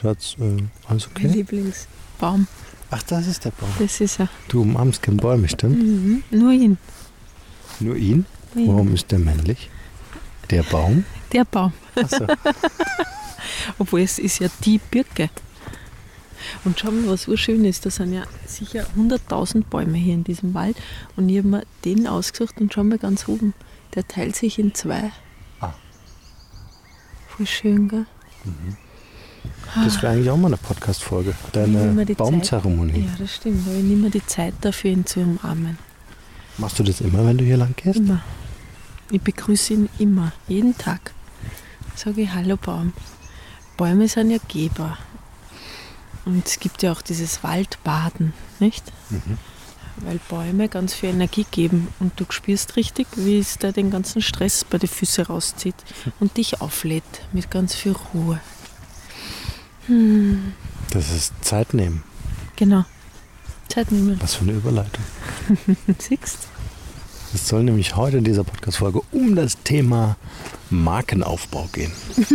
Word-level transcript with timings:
Schatz, 0.00 0.36
äh, 0.38 0.62
alles 0.88 1.08
Mein 1.14 1.26
okay? 1.26 1.36
Lieblingsbaum. 1.38 2.46
Ach, 2.90 3.02
das 3.02 3.26
ist 3.26 3.44
der 3.44 3.50
Baum. 3.50 3.70
Das 3.78 4.00
ist 4.00 4.20
er. 4.20 4.28
Du 4.48 4.62
umarmst 4.62 5.02
keinen 5.02 5.16
Bäume, 5.16 5.48
stimmt? 5.48 5.78
Mhm. 5.78 6.22
Nur 6.30 6.52
ihn. 6.52 6.78
Nur 7.80 7.96
ihn? 7.96 8.24
Ihn. 8.54 8.68
Warum 8.68 8.94
ist 8.94 9.10
der 9.10 9.18
männlich? 9.18 9.68
Der 10.50 10.62
Baum? 10.62 11.04
Der 11.32 11.44
Baum. 11.44 11.72
Achso. 11.96 12.26
Obwohl 13.78 14.00
es 14.00 14.18
ist 14.18 14.38
ja 14.38 14.48
die 14.64 14.78
Birke. 14.78 15.30
Und 16.64 16.78
schau 16.78 16.90
mal, 16.90 17.08
was 17.08 17.28
urschön 17.28 17.64
ist. 17.64 17.84
Da 17.84 17.90
sind 17.90 18.12
ja 18.12 18.22
sicher 18.46 18.86
100.000 18.96 19.64
Bäume 19.64 19.98
hier 19.98 20.14
in 20.14 20.24
diesem 20.24 20.54
Wald. 20.54 20.76
Und 21.16 21.28
ich 21.28 21.38
habe 21.38 21.48
mir 21.48 21.62
den 21.84 22.06
ausgesucht 22.06 22.60
und 22.60 22.72
schau 22.72 22.84
mal 22.84 22.98
ganz 22.98 23.28
oben. 23.28 23.52
Der 23.94 24.06
teilt 24.06 24.36
sich 24.36 24.58
in 24.58 24.74
zwei. 24.74 25.10
Ah. 25.60 25.74
Voll 27.28 27.46
schön, 27.46 27.88
gell? 27.88 28.06
Das 29.84 30.02
wäre 30.02 30.12
eigentlich 30.12 30.30
auch 30.30 30.36
mal 30.36 30.48
eine 30.48 30.56
Podcast-Folge. 30.56 31.34
Deine 31.52 32.06
Baumzeremonie. 32.16 33.00
Ja, 33.00 33.16
das 33.18 33.36
stimmt. 33.36 33.66
Aber 33.66 33.76
ich 33.76 33.84
nehme 33.84 34.02
mir 34.02 34.10
die 34.10 34.26
Zeit 34.26 34.54
dafür, 34.60 34.90
ihn 34.90 35.06
zu 35.06 35.20
umarmen. 35.20 35.78
Machst 36.56 36.78
du 36.78 36.82
das 36.82 37.00
immer, 37.00 37.24
wenn 37.24 37.38
du 37.38 37.44
hier 37.44 37.56
lang 37.56 37.74
gehst? 37.76 37.98
Immer. 37.98 38.22
Ich 39.10 39.20
begrüße 39.20 39.74
ihn 39.74 39.88
immer, 39.98 40.32
jeden 40.48 40.76
Tag. 40.76 41.12
Sage 41.94 42.22
ich 42.22 42.32
Hallo 42.32 42.56
Baum. 42.56 42.92
Bäume 43.76 44.08
sind 44.08 44.30
ja 44.30 44.38
Geber. 44.48 44.98
Und 46.24 46.46
es 46.46 46.60
gibt 46.60 46.82
ja 46.82 46.92
auch 46.92 47.00
dieses 47.00 47.42
Waldbaden, 47.42 48.34
nicht? 48.58 48.92
Weil 49.96 50.20
Bäume 50.28 50.68
ganz 50.68 50.94
viel 50.94 51.10
Energie 51.10 51.46
geben 51.50 51.88
und 52.00 52.20
du 52.20 52.24
spürst 52.28 52.76
richtig, 52.76 53.06
wie 53.16 53.38
es 53.38 53.58
da 53.58 53.72
den 53.72 53.90
ganzen 53.90 54.20
Stress 54.20 54.64
bei 54.64 54.78
den 54.78 54.88
Füßen 54.88 55.24
rauszieht 55.24 55.76
und 56.20 56.36
dich 56.36 56.60
auflädt 56.60 57.04
mit 57.32 57.50
ganz 57.50 57.74
viel 57.74 57.96
Ruhe. 58.12 58.40
Hm, 59.88 60.52
Das 60.90 61.10
ist 61.10 61.32
Zeit 61.42 61.74
nehmen. 61.74 62.02
genau. 62.56 62.84
Zeit 63.68 63.92
nehmen. 63.92 64.16
Was 64.22 64.34
für 64.36 64.44
eine 64.44 64.52
Überleitung. 64.52 65.04
Siehst 65.98 66.48
Es 67.34 67.46
soll 67.48 67.62
nämlich 67.64 67.96
heute 67.96 68.16
in 68.18 68.24
dieser 68.24 68.44
Podcast-Folge 68.44 69.02
um 69.12 69.36
das 69.36 69.62
Thema 69.62 70.16
Markenaufbau 70.70 71.68
gehen. 71.72 71.92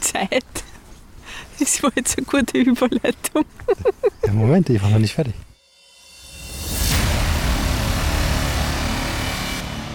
Zeit. 0.00 0.44
Das 1.60 1.80
war 1.84 1.92
jetzt 1.94 2.18
eine 2.18 2.26
gute 2.26 2.58
Überleitung. 2.58 3.44
Ja, 4.26 4.32
Moment, 4.32 4.68
ich 4.70 4.82
war 4.82 4.90
noch 4.90 4.98
nicht 4.98 5.14
fertig. 5.14 5.34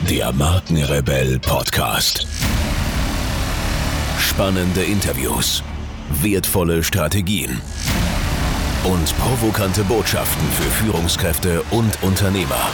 Der 0.09 0.31
Markenrebell 0.31 1.38
Podcast. 1.39 2.25
Spannende 4.19 4.84
Interviews, 4.84 5.62
wertvolle 6.10 6.84
Strategien 6.84 7.62
und 8.84 9.18
provokante 9.20 9.84
Botschaften 9.84 10.48
für 10.52 10.70
Führungskräfte 10.70 11.64
und 11.72 12.02
Unternehmer. 12.02 12.70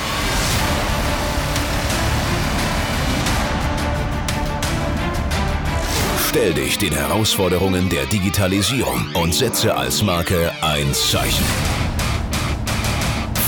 Stell 6.28 6.54
dich 6.54 6.78
den 6.78 6.94
Herausforderungen 6.94 7.90
der 7.90 8.06
Digitalisierung 8.08 9.08
und 9.14 9.34
setze 9.34 9.76
als 9.76 10.02
Marke 10.02 10.52
ein 10.62 10.94
Zeichen. 10.94 11.46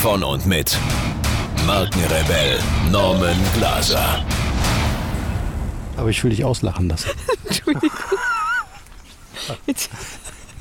Von 0.02 0.24
und 0.24 0.46
mit 0.46 0.78
Markenrebell 1.66 2.60
Norman 2.92 3.36
Glaser. 3.58 4.24
Aber 5.98 6.10
ich 6.10 6.24
will 6.24 6.30
dich 6.30 6.46
auslachen 6.46 6.88
lassen. 6.88 7.10
Entschuldigung. 7.46 7.92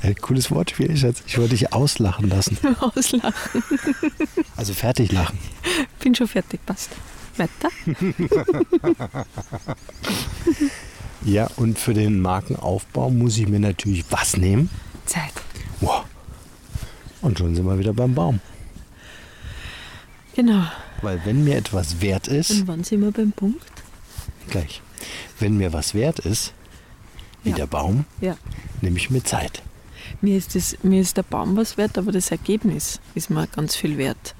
Äh, 0.03 0.13
cooles 0.13 0.51
Wortspiel, 0.51 0.95
Schatz. 0.95 1.23
Ich 1.25 1.39
wollte 1.39 1.55
dich 1.55 1.73
auslachen 1.73 2.29
lassen. 2.29 2.55
auslachen. 2.79 3.63
Also 4.55 4.75
fertig 4.75 5.11
lachen. 5.11 5.39
Bin 5.99 6.13
schon 6.13 6.27
fertig, 6.27 6.63
passt. 6.67 6.91
Weiter. 7.35 7.69
Ja, 11.23 11.49
und 11.57 11.77
für 11.79 11.93
den 11.93 12.21
Markenaufbau 12.21 13.09
muss 13.09 13.37
ich 13.37 13.47
mir 13.47 13.59
natürlich 13.59 14.05
was 14.11 14.37
nehmen? 14.37 14.69
Zeit. 15.05 15.33
Wow. 15.81 16.05
Und 17.21 17.39
schon 17.39 17.55
sind 17.55 17.65
wir 17.65 17.77
wieder 17.79 17.93
beim 17.93 18.13
Baum. 18.13 18.39
Genau. 20.35 20.63
Weil 21.01 21.19
wenn 21.25 21.43
mir 21.43 21.57
etwas 21.57 21.99
wert 22.01 22.27
ist, 22.27 22.51
Und 22.51 22.67
wann 22.67 22.83
sind 22.83 23.01
wir 23.01 23.11
beim 23.11 23.31
Punkt? 23.31 23.65
gleich, 24.49 24.81
wenn 25.39 25.57
mir 25.57 25.73
was 25.73 25.93
wert 25.93 26.19
ist, 26.19 26.53
wie 27.47 27.53
der 27.53 27.67
Baum, 27.67 28.05
Ja. 28.21 28.35
nehme 28.81 28.97
ich 28.97 29.09
mir 29.09 29.23
Zeit. 29.23 29.61
Mir 30.21 30.37
ist, 30.37 30.55
das, 30.55 30.77
mir 30.83 31.01
ist 31.01 31.17
der 31.17 31.23
Baum 31.23 31.57
was 31.57 31.77
wert, 31.77 31.97
aber 31.97 32.11
das 32.11 32.31
Ergebnis 32.31 32.99
ist 33.15 33.29
mir 33.29 33.45
ganz 33.47 33.75
viel 33.75 33.97
wert. 33.97 34.35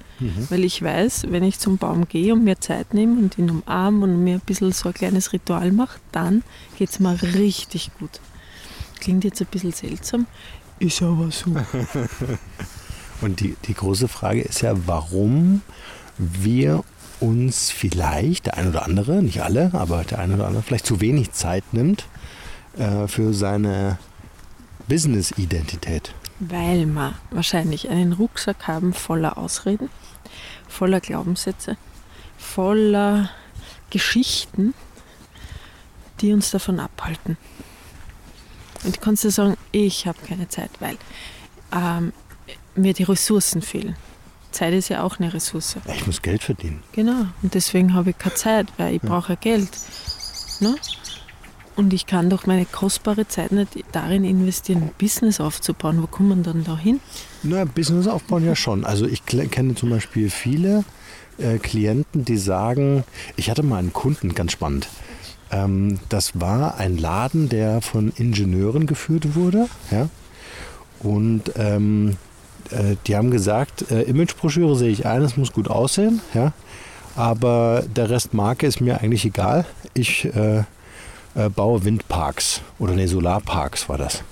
Weil 0.50 0.64
ich 0.64 0.82
weiß, 0.82 1.26
wenn 1.30 1.44
ich 1.44 1.60
zum 1.60 1.78
Baum 1.78 2.08
gehe 2.08 2.32
und 2.32 2.42
mir 2.42 2.58
Zeit 2.58 2.92
nehme 2.92 3.20
und 3.20 3.38
ihn 3.38 3.50
umarme 3.50 4.02
und 4.02 4.24
mir 4.24 4.34
ein 4.34 4.40
bisschen 4.40 4.72
so 4.72 4.88
ein 4.88 4.94
kleines 4.94 5.32
Ritual 5.32 5.70
mache, 5.70 6.00
dann 6.10 6.42
geht 6.76 6.90
es 6.90 6.98
mir 6.98 7.16
richtig 7.22 7.92
gut. 8.00 8.18
Klingt 8.98 9.22
jetzt 9.22 9.40
ein 9.40 9.46
bisschen 9.48 9.70
seltsam, 9.70 10.26
ist 10.80 11.02
aber 11.02 11.30
so. 11.30 11.54
Und 13.20 13.40
die, 13.40 13.56
die 13.66 13.74
große 13.74 14.08
Frage 14.08 14.40
ist 14.42 14.60
ja, 14.62 14.74
warum 14.86 15.62
wir 16.18 16.82
uns 17.20 17.70
vielleicht, 17.70 18.46
der 18.46 18.56
ein 18.56 18.68
oder 18.68 18.84
andere, 18.86 19.22
nicht 19.22 19.42
alle, 19.42 19.70
aber 19.72 20.04
der 20.04 20.18
ein 20.20 20.32
oder 20.34 20.46
andere 20.46 20.62
vielleicht 20.62 20.86
zu 20.86 21.00
wenig 21.00 21.32
Zeit 21.32 21.64
nimmt 21.72 22.06
äh, 22.76 23.06
für 23.08 23.32
seine 23.32 23.98
Business-Identität. 24.88 26.14
Weil 26.40 26.86
wir 26.86 27.14
wahrscheinlich 27.30 27.88
einen 27.88 28.12
Rucksack 28.12 28.68
haben 28.68 28.92
voller 28.92 29.38
Ausreden, 29.38 29.90
voller 30.68 31.00
Glaubenssätze, 31.00 31.76
voller 32.36 33.30
Geschichten, 33.90 34.74
die 36.20 36.32
uns 36.32 36.50
davon 36.50 36.80
abhalten. 36.80 37.36
Und 38.84 38.96
du 38.96 39.00
kannst 39.00 39.24
dir 39.24 39.30
sagen, 39.30 39.56
ich 39.72 40.06
habe 40.06 40.18
keine 40.26 40.48
Zeit, 40.48 40.70
weil 40.80 40.96
ähm, 41.72 42.12
mir 42.76 42.94
die 42.94 43.02
Ressourcen 43.02 43.62
fehlen. 43.62 43.96
Zeit 44.52 44.72
ist 44.72 44.88
ja 44.88 45.02
auch 45.02 45.18
eine 45.18 45.32
Ressource. 45.32 45.76
Ich 45.94 46.06
muss 46.06 46.22
Geld 46.22 46.42
verdienen. 46.42 46.82
Genau. 46.92 47.26
Und 47.42 47.54
deswegen 47.54 47.94
habe 47.94 48.10
ich 48.10 48.18
keine 48.18 48.34
Zeit, 48.34 48.68
weil 48.78 48.94
ich 48.94 49.02
brauche 49.02 49.34
ja 49.34 49.38
Geld. 49.40 49.68
Ne? 50.60 50.74
Und 51.78 51.92
ich 51.92 52.06
kann 52.06 52.28
doch 52.28 52.44
meine 52.44 52.64
kostbare 52.64 53.28
Zeit 53.28 53.52
nicht 53.52 53.68
darin 53.92 54.24
investieren, 54.24 54.82
ein 54.82 54.90
Business 54.98 55.38
aufzubauen. 55.38 56.02
Wo 56.02 56.08
kommt 56.08 56.30
man 56.30 56.42
dann 56.42 56.64
da 56.64 56.76
hin? 56.76 56.98
Na, 57.44 57.64
Business 57.64 58.08
aufbauen 58.08 58.44
ja 58.44 58.56
schon. 58.56 58.84
Also 58.84 59.06
ich 59.06 59.24
kenne 59.24 59.76
zum 59.76 59.90
Beispiel 59.90 60.28
viele 60.28 60.82
äh, 61.38 61.58
Klienten, 61.58 62.24
die 62.24 62.36
sagen, 62.36 63.04
ich 63.36 63.48
hatte 63.48 63.62
mal 63.62 63.78
einen 63.78 63.92
Kunden, 63.92 64.34
ganz 64.34 64.50
spannend. 64.50 64.88
Ähm, 65.52 66.00
das 66.08 66.40
war 66.40 66.78
ein 66.78 66.98
Laden, 66.98 67.48
der 67.48 67.80
von 67.80 68.12
Ingenieuren 68.16 68.86
geführt 68.86 69.36
wurde. 69.36 69.68
Ja? 69.92 70.08
Und 70.98 71.52
ähm, 71.54 72.16
äh, 72.70 72.96
die 73.06 73.14
haben 73.14 73.30
gesagt, 73.30 73.88
äh, 73.92 74.02
Imagebroschüre 74.02 74.74
sehe 74.74 74.90
ich 74.90 75.06
ein, 75.06 75.22
es 75.22 75.36
muss 75.36 75.52
gut 75.52 75.68
aussehen. 75.70 76.22
Ja? 76.34 76.52
Aber 77.14 77.84
der 77.94 78.10
Rest 78.10 78.34
Marke 78.34 78.66
ist 78.66 78.80
mir 78.80 79.00
eigentlich 79.00 79.24
egal. 79.24 79.64
Ich 79.94 80.24
äh, 80.24 80.64
äh, 81.38 81.48
baue 81.48 81.84
Windparks 81.84 82.62
oder 82.78 82.94
nee, 82.94 83.06
Solarparks 83.06 83.88
war 83.88 83.96
das. 83.96 84.24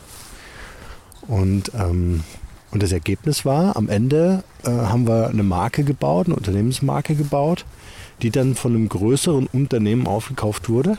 Und, 1.28 1.70
ähm, 1.74 2.24
und 2.72 2.82
das 2.82 2.92
Ergebnis 2.92 3.44
war, 3.44 3.76
am 3.76 3.88
Ende 3.88 4.42
äh, 4.64 4.70
haben 4.70 5.06
wir 5.06 5.28
eine 5.28 5.44
Marke 5.44 5.84
gebaut, 5.84 6.26
eine 6.26 6.36
Unternehmensmarke 6.36 7.14
gebaut, 7.14 7.64
die 8.22 8.30
dann 8.30 8.56
von 8.56 8.74
einem 8.74 8.88
größeren 8.88 9.46
Unternehmen 9.46 10.06
aufgekauft 10.06 10.68
wurde. 10.68 10.98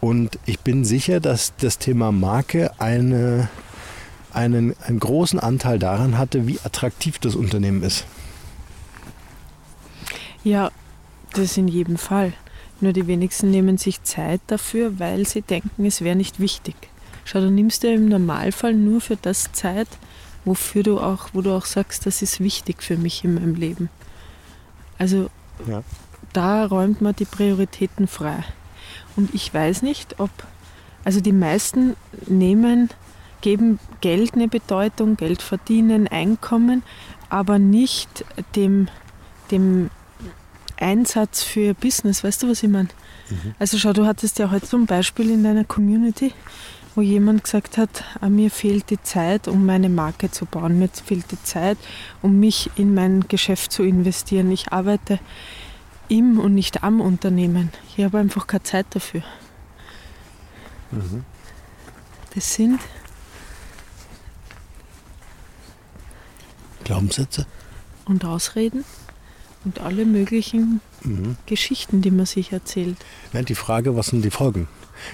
Und 0.00 0.38
ich 0.46 0.60
bin 0.60 0.84
sicher, 0.84 1.20
dass 1.20 1.52
das 1.56 1.78
Thema 1.78 2.12
Marke 2.12 2.70
eine, 2.78 3.48
einen, 4.32 4.74
einen 4.86 5.00
großen 5.00 5.38
Anteil 5.40 5.78
daran 5.78 6.16
hatte, 6.16 6.46
wie 6.46 6.58
attraktiv 6.64 7.18
das 7.18 7.34
Unternehmen 7.34 7.82
ist. 7.82 8.06
Ja, 10.42 10.70
das 11.34 11.56
in 11.56 11.68
jedem 11.68 11.98
Fall. 11.98 12.32
Nur 12.80 12.92
die 12.92 13.06
wenigsten 13.06 13.50
nehmen 13.50 13.76
sich 13.78 14.02
Zeit 14.02 14.40
dafür, 14.46 14.98
weil 14.98 15.26
sie 15.26 15.42
denken, 15.42 15.84
es 15.84 16.00
wäre 16.00 16.16
nicht 16.16 16.40
wichtig. 16.40 16.74
Schau, 17.24 17.40
du 17.40 17.50
nimmst 17.50 17.82
dir 17.82 17.94
im 17.94 18.08
Normalfall 18.08 18.74
nur 18.74 19.00
für 19.00 19.16
das 19.16 19.52
Zeit, 19.52 19.88
wofür 20.44 20.82
du 20.82 20.98
auch, 20.98 21.28
wo 21.32 21.42
du 21.42 21.52
auch 21.54 21.66
sagst, 21.66 22.06
das 22.06 22.22
ist 22.22 22.40
wichtig 22.40 22.82
für 22.82 22.96
mich 22.96 23.24
in 23.24 23.34
meinem 23.34 23.54
Leben. 23.54 23.90
Also 24.98 25.30
Ja. 25.66 25.82
da 26.32 26.64
räumt 26.64 27.02
man 27.02 27.14
die 27.14 27.26
Prioritäten 27.26 28.06
frei. 28.08 28.42
Und 29.16 29.34
ich 29.34 29.52
weiß 29.52 29.82
nicht, 29.82 30.18
ob, 30.18 30.30
also 31.04 31.20
die 31.20 31.32
meisten 31.32 31.96
nehmen, 32.26 32.88
geben 33.42 33.78
Geld 34.00 34.34
eine 34.34 34.48
Bedeutung, 34.48 35.16
Geld 35.16 35.42
verdienen, 35.42 36.08
Einkommen, 36.08 36.82
aber 37.28 37.58
nicht 37.58 38.24
dem, 38.56 38.88
dem 39.50 39.90
Einsatz 40.80 41.42
für 41.42 41.60
ihr 41.60 41.74
Business. 41.74 42.24
Weißt 42.24 42.42
du, 42.42 42.48
was 42.48 42.62
ich 42.62 42.68
meine? 42.68 42.88
Also 43.58 43.78
schau, 43.78 43.92
du 43.92 44.06
hattest 44.06 44.38
ja 44.38 44.50
heute 44.50 44.66
zum 44.66 44.86
Beispiel 44.86 45.30
in 45.30 45.44
deiner 45.44 45.64
Community, 45.64 46.32
wo 46.94 47.00
jemand 47.00 47.44
gesagt 47.44 47.78
hat, 47.78 48.04
ah, 48.20 48.28
mir 48.28 48.50
fehlt 48.50 48.90
die 48.90 49.00
Zeit, 49.02 49.46
um 49.46 49.64
meine 49.66 49.88
Marke 49.88 50.30
zu 50.30 50.46
bauen. 50.46 50.78
Mir 50.78 50.88
fehlt 50.88 51.30
die 51.30 51.42
Zeit, 51.42 51.78
um 52.22 52.40
mich 52.40 52.70
in 52.76 52.94
mein 52.94 53.28
Geschäft 53.28 53.72
zu 53.72 53.82
investieren. 53.84 54.50
Ich 54.50 54.72
arbeite 54.72 55.20
im 56.08 56.40
und 56.40 56.54
nicht 56.54 56.82
am 56.82 57.00
Unternehmen. 57.00 57.70
Ich 57.96 58.04
habe 58.04 58.18
einfach 58.18 58.46
keine 58.46 58.64
Zeit 58.64 58.86
dafür. 58.90 59.22
Das 62.34 62.54
sind 62.54 62.80
Glaubenssätze? 66.82 67.46
und 68.10 68.24
Ausreden 68.24 68.84
und 69.64 69.80
alle 69.80 70.04
möglichen 70.04 70.80
Geschichten, 71.46 72.02
die 72.02 72.10
man 72.10 72.26
sich 72.26 72.52
erzählt. 72.52 72.96
Ja, 73.32 73.42
die 73.42 73.54
Frage, 73.54 73.96
was 73.96 74.08
sind 74.08 74.24
die 74.24 74.30
Folgen? 74.30 74.68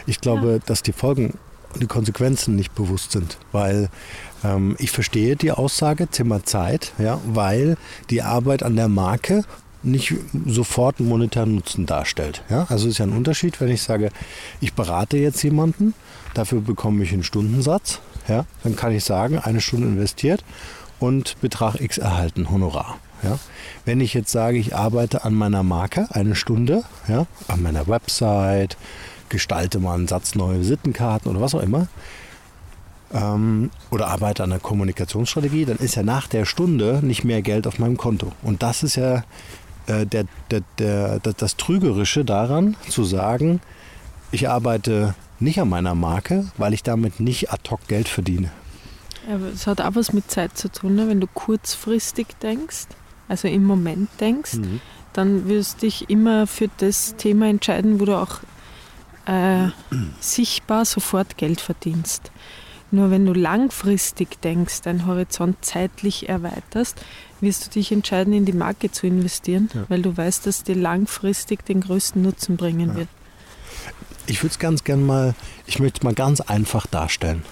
Ich 0.07 0.21
glaube, 0.21 0.61
dass 0.67 0.83
die 0.83 0.93
Folgen 0.93 1.35
und 1.73 1.83
die 1.83 1.87
Konsequenzen 1.87 2.57
nicht 2.57 2.75
bewusst 2.75 3.13
sind, 3.13 3.39
weil 3.53 3.89
ähm, 4.45 4.77
ich 4.79 4.91
verstehe 4.91 5.37
die 5.37 5.53
Aussage, 5.53 6.09
Thema 6.09 6.45
Zeit, 6.45 6.93
ja, 6.99 7.21
weil 7.27 7.77
die 8.11 8.23
Arbeit 8.23 8.63
an 8.63 8.77
der 8.77 8.89
Marke 8.89 9.45
nicht 9.83 10.15
sofort 10.47 10.99
einen 10.99 11.09
monetären 11.09 11.55
Nutzen 11.55 11.87
darstellt. 11.87 12.43
Ja? 12.51 12.67
Also 12.69 12.87
es 12.87 12.95
ist 12.95 12.99
ja 12.99 13.05
ein 13.05 13.13
Unterschied, 13.13 13.61
wenn 13.61 13.69
ich 13.69 13.83
sage, 13.83 14.11
ich 14.61 14.73
berate 14.73 15.17
jetzt 15.19 15.43
jemanden, 15.43 15.95
dafür 16.35 16.61
bekomme 16.61 17.05
ich 17.05 17.13
einen 17.13 17.23
Stundensatz, 17.23 18.01
ja? 18.27 18.47
dann 18.65 18.75
kann 18.75 18.93
ich 18.93 19.05
sagen, 19.05 19.39
eine 19.39 19.61
Stunde 19.61 19.87
investiert 19.87 20.45
und 20.99 21.41
Betrag 21.41 21.81
X 21.81 21.99
erhalten, 21.99 22.51
Honorar. 22.51 22.99
Ja? 23.23 23.39
Wenn 23.85 24.01
ich 24.01 24.15
jetzt 24.15 24.31
sage, 24.31 24.59
ich 24.59 24.75
arbeite 24.75 25.25
an 25.25 25.35
meiner 25.35 25.63
Marke 25.63 26.07
eine 26.11 26.35
Stunde, 26.35 26.85
ja, 27.09 27.27
an 27.49 27.63
meiner 27.63 27.87
Website, 27.87 28.77
gestalte 29.29 29.79
mal 29.79 29.95
einen 29.95 30.09
Satz 30.09 30.35
neue 30.35 30.61
Visitenkarten 30.61 31.31
oder 31.31 31.41
was 31.41 31.55
auch 31.55 31.63
immer, 31.63 31.89
ähm, 33.13 33.71
oder 33.91 34.09
arbeite 34.09 34.43
an 34.43 34.51
der 34.51 34.59
Kommunikationsstrategie, 34.59 35.65
dann 35.65 35.79
ist 35.79 35.95
ja 35.95 36.03
nach 36.03 36.27
der 36.27 36.45
Stunde 36.45 37.01
nicht 37.03 37.25
mehr 37.25 37.43
Geld 37.43 37.67
auf 37.67 37.79
meinem 37.79 37.97
Konto. 37.97 38.33
Und 38.43 38.63
das 38.63 38.83
ist 38.83 38.97
ja 38.97 39.25
äh, 39.87 40.07
der, 40.07 40.25
der, 40.51 40.63
der, 40.79 41.19
das, 41.21 41.57
Trügerische 41.57 42.25
daran, 42.25 42.77
zu 42.89 43.05
sagen, 43.05 43.61
ich 44.33 44.49
arbeite 44.49 45.15
nicht 45.39 45.61
an 45.61 45.69
meiner 45.69 45.95
Marke, 45.95 46.47
weil 46.57 46.75
ich 46.75 46.83
damit 46.83 47.21
nicht 47.21 47.53
ad 47.53 47.71
hoc 47.71 47.87
Geld 47.89 48.09
verdiene. 48.09 48.51
Es 49.53 49.67
hat 49.67 49.81
auch 49.81 49.95
was 49.95 50.13
mit 50.13 50.31
Zeit 50.31 50.57
zu 50.57 50.71
tun, 50.71 50.95
ne? 50.95 51.09
wenn 51.09 51.21
du 51.21 51.27
kurzfristig 51.27 52.29
denkst, 52.43 52.87
also 53.29 53.49
im 53.49 53.65
Moment 53.65 54.09
denkst, 54.21 54.55
Mhm. 54.55 54.81
dann 55.13 55.49
wirst 55.49 55.77
du 55.83 55.87
dich 55.87 56.09
immer 56.11 56.47
für 56.47 56.69
das 56.79 57.17
Thema 57.17 57.49
entscheiden, 57.49 58.01
wo 58.01 58.05
du 58.05 58.17
auch 58.17 58.41
äh, 59.27 59.69
sichtbar 60.21 60.85
sofort 60.85 61.37
Geld 61.37 61.61
verdienst. 61.61 62.31
Nur 62.93 63.11
wenn 63.11 63.27
du 63.27 63.33
langfristig 63.33 64.41
denkst, 64.41 64.83
deinen 64.83 65.07
Horizont 65.07 65.57
zeitlich 65.63 66.29
erweiterst, 66.29 66.97
wirst 67.41 67.67
du 67.67 67.71
dich 67.71 67.91
entscheiden, 67.91 68.33
in 68.33 68.45
die 68.45 68.53
Marke 68.53 68.93
zu 68.93 69.09
investieren, 69.09 69.69
Ja. 69.75 69.85
weil 69.89 70.03
du 70.03 70.17
weißt, 70.17 70.47
dass 70.47 70.63
dir 70.63 70.77
langfristig 70.77 71.65
den 71.65 71.81
größten 71.81 72.23
Nutzen 72.23 72.57
bringen 72.57 72.95
wird. 72.95 73.09
Ich 74.29 74.43
würde 74.43 74.53
es 74.53 74.59
ganz 74.61 74.85
gern 74.85 75.05
mal, 75.05 75.35
ich 75.67 75.81
möchte 75.81 75.99
es 75.99 76.03
mal 76.05 76.15
ganz 76.15 76.41
einfach 76.41 76.87
darstellen. 76.87 77.43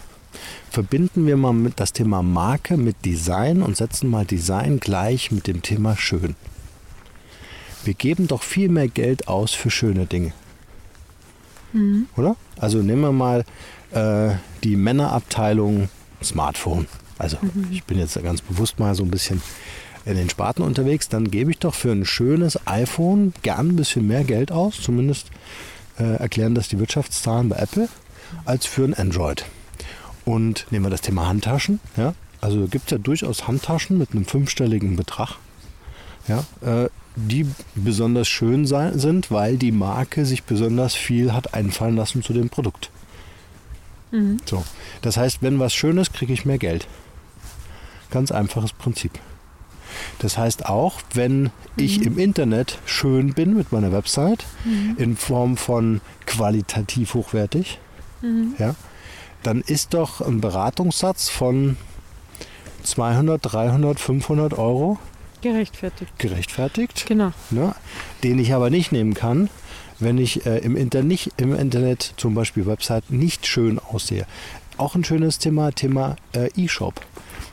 Verbinden 0.70 1.26
wir 1.26 1.36
mal 1.36 1.52
mit 1.52 1.80
das 1.80 1.92
Thema 1.92 2.22
Marke 2.22 2.76
mit 2.76 3.04
Design 3.04 3.62
und 3.62 3.76
setzen 3.76 4.10
mal 4.10 4.24
Design 4.24 4.80
gleich 4.80 5.30
mit 5.30 5.46
dem 5.46 5.62
Thema 5.62 5.96
schön. 5.96 6.34
Wir 7.84 7.94
geben 7.94 8.28
doch 8.28 8.42
viel 8.42 8.68
mehr 8.68 8.88
Geld 8.88 9.28
aus 9.28 9.52
für 9.52 9.70
schöne 9.70 10.06
Dinge. 10.06 10.32
Oder? 12.16 12.36
Also 12.56 12.78
nehmen 12.78 13.02
wir 13.02 13.12
mal 13.12 13.44
äh, 13.90 14.36
die 14.62 14.76
Männerabteilung 14.76 15.88
Smartphone. 16.22 16.86
Also 17.18 17.36
ich 17.70 17.84
bin 17.84 17.98
jetzt 17.98 18.20
ganz 18.22 18.40
bewusst 18.40 18.78
mal 18.78 18.94
so 18.94 19.04
ein 19.04 19.10
bisschen 19.10 19.42
in 20.04 20.16
den 20.16 20.30
Sparten 20.30 20.62
unterwegs. 20.62 21.08
Dann 21.08 21.30
gebe 21.30 21.50
ich 21.50 21.58
doch 21.58 21.74
für 21.74 21.92
ein 21.92 22.04
schönes 22.04 22.66
iPhone 22.66 23.32
gern 23.42 23.68
ein 23.68 23.76
bisschen 23.76 24.06
mehr 24.06 24.24
Geld 24.24 24.50
aus. 24.52 24.80
Zumindest 24.80 25.30
äh, 25.98 26.16
erklären 26.16 26.54
das 26.54 26.68
die 26.68 26.78
Wirtschaftszahlen 26.78 27.48
bei 27.48 27.56
Apple, 27.56 27.88
als 28.44 28.66
für 28.66 28.84
ein 28.84 28.94
Android. 28.94 29.44
Und 30.24 30.66
nehmen 30.70 30.86
wir 30.86 30.90
das 30.90 31.02
Thema 31.02 31.26
Handtaschen. 31.26 31.80
Ja? 31.96 32.14
Also 32.40 32.66
gibt 32.66 32.86
es 32.86 32.90
ja 32.90 32.98
durchaus 32.98 33.46
Handtaschen 33.46 33.98
mit 33.98 34.12
einem 34.12 34.24
fünfstelligen 34.24 34.96
Betrag, 34.96 35.36
ja? 36.28 36.44
äh, 36.62 36.88
die 37.16 37.46
besonders 37.74 38.28
schön 38.28 38.66
sein, 38.66 38.98
sind, 38.98 39.30
weil 39.30 39.56
die 39.56 39.72
Marke 39.72 40.26
sich 40.26 40.42
besonders 40.42 40.94
viel 40.94 41.32
hat 41.32 41.54
einfallen 41.54 41.96
lassen 41.96 42.22
zu 42.22 42.32
dem 42.32 42.48
Produkt. 42.48 42.90
So. 44.44 44.64
Das 45.02 45.16
heißt, 45.16 45.38
wenn 45.42 45.58
was 45.58 45.74
schön 45.74 45.98
ist, 45.98 46.12
kriege 46.12 46.32
ich 46.32 46.44
mehr 46.44 46.58
Geld. 46.58 46.86
Ganz 48.10 48.30
einfaches 48.30 48.72
Prinzip. 48.72 49.12
Das 50.18 50.38
heißt 50.38 50.66
auch, 50.66 51.00
wenn 51.12 51.50
ich 51.76 52.02
im 52.02 52.18
Internet 52.18 52.78
schön 52.86 53.32
bin 53.34 53.54
mit 53.56 53.72
meiner 53.72 53.92
Website, 53.92 54.44
in 54.96 55.16
Form 55.16 55.56
von 55.56 56.00
qualitativ 56.26 57.14
hochwertig, 57.14 57.78
ja, 58.58 58.74
dann 59.42 59.60
ist 59.60 59.92
doch 59.94 60.20
ein 60.20 60.40
Beratungssatz 60.40 61.28
von 61.28 61.76
200, 62.82 63.40
300, 63.42 64.00
500 64.00 64.54
Euro 64.58 64.98
Gerechtfertigt. 65.42 66.18
gerechtfertigt, 66.18 67.04
Genau. 67.06 67.32
ne, 67.50 67.74
den 68.22 68.38
ich 68.38 68.54
aber 68.54 68.70
nicht 68.70 68.92
nehmen 68.92 69.14
kann, 69.14 69.50
wenn 69.98 70.18
ich 70.18 70.46
äh, 70.46 70.58
im, 70.58 70.76
Inter 70.76 71.02
nicht, 71.02 71.32
im 71.36 71.54
Internet, 71.54 72.14
zum 72.16 72.34
Beispiel 72.34 72.66
Website, 72.66 73.10
nicht 73.10 73.46
schön 73.46 73.78
aussehe. 73.78 74.26
Auch 74.76 74.94
ein 74.94 75.04
schönes 75.04 75.38
Thema, 75.38 75.70
Thema 75.72 76.16
äh, 76.34 76.48
E-Shop. 76.56 77.00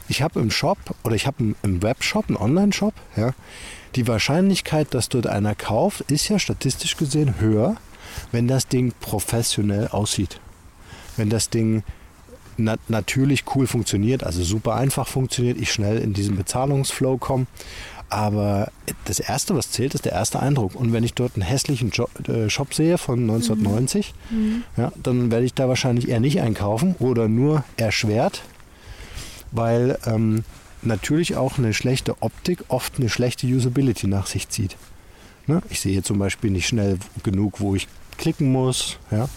Ich 0.08 0.22
habe 0.22 0.40
im 0.40 0.52
Shop 0.52 0.78
oder 1.04 1.16
ich 1.16 1.28
habe 1.28 1.38
im, 1.44 1.56
im 1.64 1.84
Webshop, 1.84 2.28
einen 2.30 2.38
Online-Shop, 2.38 2.94
ja, 3.16 3.32
die 3.96 4.08
Wahrscheinlichkeit, 4.08 4.94
dass 4.94 5.10
dort 5.10 5.28
einer 5.28 5.54
kauft, 5.54 6.10
ist 6.12 6.30
ja 6.30 6.40
statistisch 6.40 6.96
gesehen 6.98 7.40
höher, 7.40 7.76
wenn 8.32 8.48
das 8.48 8.68
Ding 8.68 8.94
professionell 9.02 9.90
aussieht. 9.90 10.40
Wenn 11.18 11.30
das 11.30 11.50
Ding 11.50 11.84
na 12.58 12.76
natürlich 12.88 13.44
cool 13.56 13.68
funktioniert, 13.68 14.24
also 14.24 14.44
super 14.44 14.76
einfach 14.76 15.08
funktioniert, 15.08 15.60
ich 15.60 15.72
schnell 15.72 15.98
in 15.98 16.14
diesen 16.14 16.36
Bezahlungsflow 16.36 17.18
komme. 17.18 17.48
Aber 18.10 18.72
das 19.06 19.20
Erste, 19.22 19.56
was 19.56 19.72
zählt, 19.72 19.96
ist 19.96 20.04
der 20.04 20.12
erste 20.12 20.42
Eindruck. 20.42 20.76
Und 20.76 20.92
wenn 20.92 21.06
ich 21.06 21.14
dort 21.14 21.36
einen 21.36 21.44
hässlichen 21.44 21.92
jo 21.92 22.10
äh, 22.28 22.50
Shop 22.50 22.74
sehe 22.74 22.98
von 22.98 23.22
1990, 23.22 24.14
ja, 24.76 24.92
dann 25.02 25.32
werde 25.32 25.46
ich 25.46 25.54
da 25.54 25.70
wahrscheinlich 25.70 26.10
eher 26.10 26.20
nicht 26.20 26.42
einkaufen 26.42 26.96
oder 27.00 27.30
nur 27.30 27.64
erschwert, 27.78 28.44
weil 29.52 29.98
ähm, 30.06 30.44
natürlich 30.82 31.38
auch 31.38 31.58
eine 31.58 31.74
schlechte 31.74 32.22
Optik 32.22 32.66
oft 32.68 32.98
eine 32.98 33.08
schlechte 33.08 33.48
Usability 33.48 34.08
nach 34.08 34.28
sich 34.28 34.50
zieht. 34.50 34.76
Ne? 35.48 35.62
Ich 35.70 35.80
sehe 35.80 36.04
zum 36.04 36.20
Beispiel 36.20 36.52
nicht 36.52 36.68
schnell 36.68 36.98
genug, 37.24 37.62
wo 37.62 37.76
ich 37.76 37.88
klicken 38.18 38.52
muss. 38.52 38.98
Ja? 39.10 39.30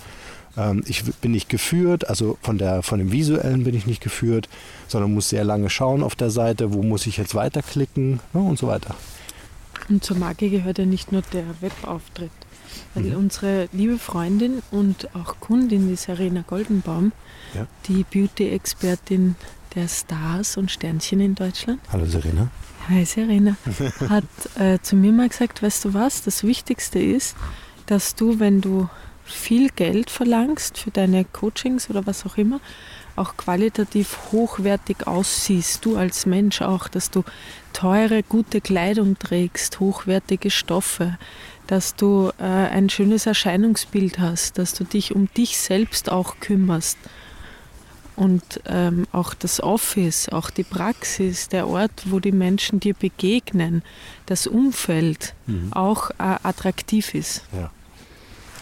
Ähm, 0.56 0.82
ich 0.86 1.04
bin 1.04 1.32
nicht 1.32 1.48
geführt, 1.48 2.08
also 2.08 2.38
von, 2.42 2.58
der, 2.58 2.82
von 2.82 2.98
dem 2.98 3.12
Visuellen 3.12 3.64
bin 3.64 3.74
ich 3.74 3.86
nicht 3.86 4.02
geführt, 4.02 4.48
sondern 4.88 5.12
muss 5.14 5.28
sehr 5.28 5.44
lange 5.44 5.70
schauen 5.70 6.02
auf 6.02 6.14
der 6.14 6.30
Seite, 6.30 6.72
wo 6.72 6.82
muss 6.82 7.06
ich 7.06 7.16
jetzt 7.16 7.34
weiterklicken 7.34 8.20
ne? 8.32 8.40
und 8.40 8.58
so 8.58 8.66
weiter. 8.66 8.94
Und 9.88 10.02
zur 10.04 10.16
Marke 10.16 10.48
gehört 10.48 10.78
ja 10.78 10.86
nicht 10.86 11.12
nur 11.12 11.22
der 11.32 11.44
Webauftritt. 11.60 12.30
Weil 12.94 13.14
unsere 13.14 13.68
liebe 13.72 13.98
Freundin 13.98 14.62
und 14.72 15.14
auch 15.14 15.38
Kundin, 15.38 15.88
die 15.88 15.96
Serena 15.96 16.42
Goldenbaum, 16.46 17.12
Ja. 17.54 17.66
die 17.86 18.04
Beauty-Expertin 18.04 19.36
der 19.74 19.88
Stars 19.88 20.56
und 20.56 20.70
Sternchen 20.70 21.20
in 21.20 21.34
Deutschland, 21.34 21.80
Hallo 21.92 22.06
Serena. 22.06 22.50
Hi 22.88 23.04
Serena, 23.04 23.56
hat 24.08 24.24
äh, 24.58 24.78
zu 24.82 24.96
mir 24.96 25.12
mal 25.12 25.28
gesagt, 25.28 25.62
weißt 25.62 25.84
du 25.84 25.94
was, 25.94 26.22
das 26.22 26.42
Wichtigste 26.44 26.98
ist, 26.98 27.36
dass 27.86 28.14
du, 28.14 28.40
wenn 28.40 28.60
du 28.60 28.88
viel 29.24 29.70
Geld 29.70 30.10
verlangst 30.10 30.78
für 30.78 30.90
deine 30.90 31.24
Coachings 31.24 31.90
oder 31.90 32.06
was 32.06 32.26
auch 32.26 32.36
immer, 32.36 32.60
auch 33.16 33.36
qualitativ 33.36 34.18
hochwertig 34.32 35.06
aussiehst, 35.06 35.84
du 35.84 35.96
als 35.96 36.26
Mensch 36.26 36.62
auch, 36.62 36.88
dass 36.88 37.10
du 37.10 37.24
teure, 37.72 38.22
gute 38.22 38.60
Kleidung 38.60 39.18
trägst, 39.18 39.80
hochwertige 39.80 40.50
Stoffe, 40.50 41.16
dass 41.66 41.94
du 41.94 42.30
äh, 42.38 42.42
ein 42.42 42.90
schönes 42.90 43.26
Erscheinungsbild 43.26 44.18
hast, 44.18 44.58
dass 44.58 44.74
du 44.74 44.84
dich 44.84 45.14
um 45.14 45.28
dich 45.34 45.58
selbst 45.58 46.10
auch 46.10 46.36
kümmerst. 46.40 46.98
Und 48.16 48.60
ähm, 48.66 49.08
auch 49.10 49.34
das 49.34 49.60
Office, 49.60 50.28
auch 50.28 50.50
die 50.50 50.62
Praxis, 50.62 51.48
der 51.48 51.66
Ort, 51.66 52.04
wo 52.06 52.20
die 52.20 52.30
Menschen 52.30 52.78
dir 52.78 52.94
begegnen, 52.94 53.82
das 54.26 54.46
Umfeld 54.46 55.34
auch 55.72 56.10
äh, 56.10 56.36
attraktiv 56.44 57.12
ist. 57.14 57.42
Ja. 57.52 57.72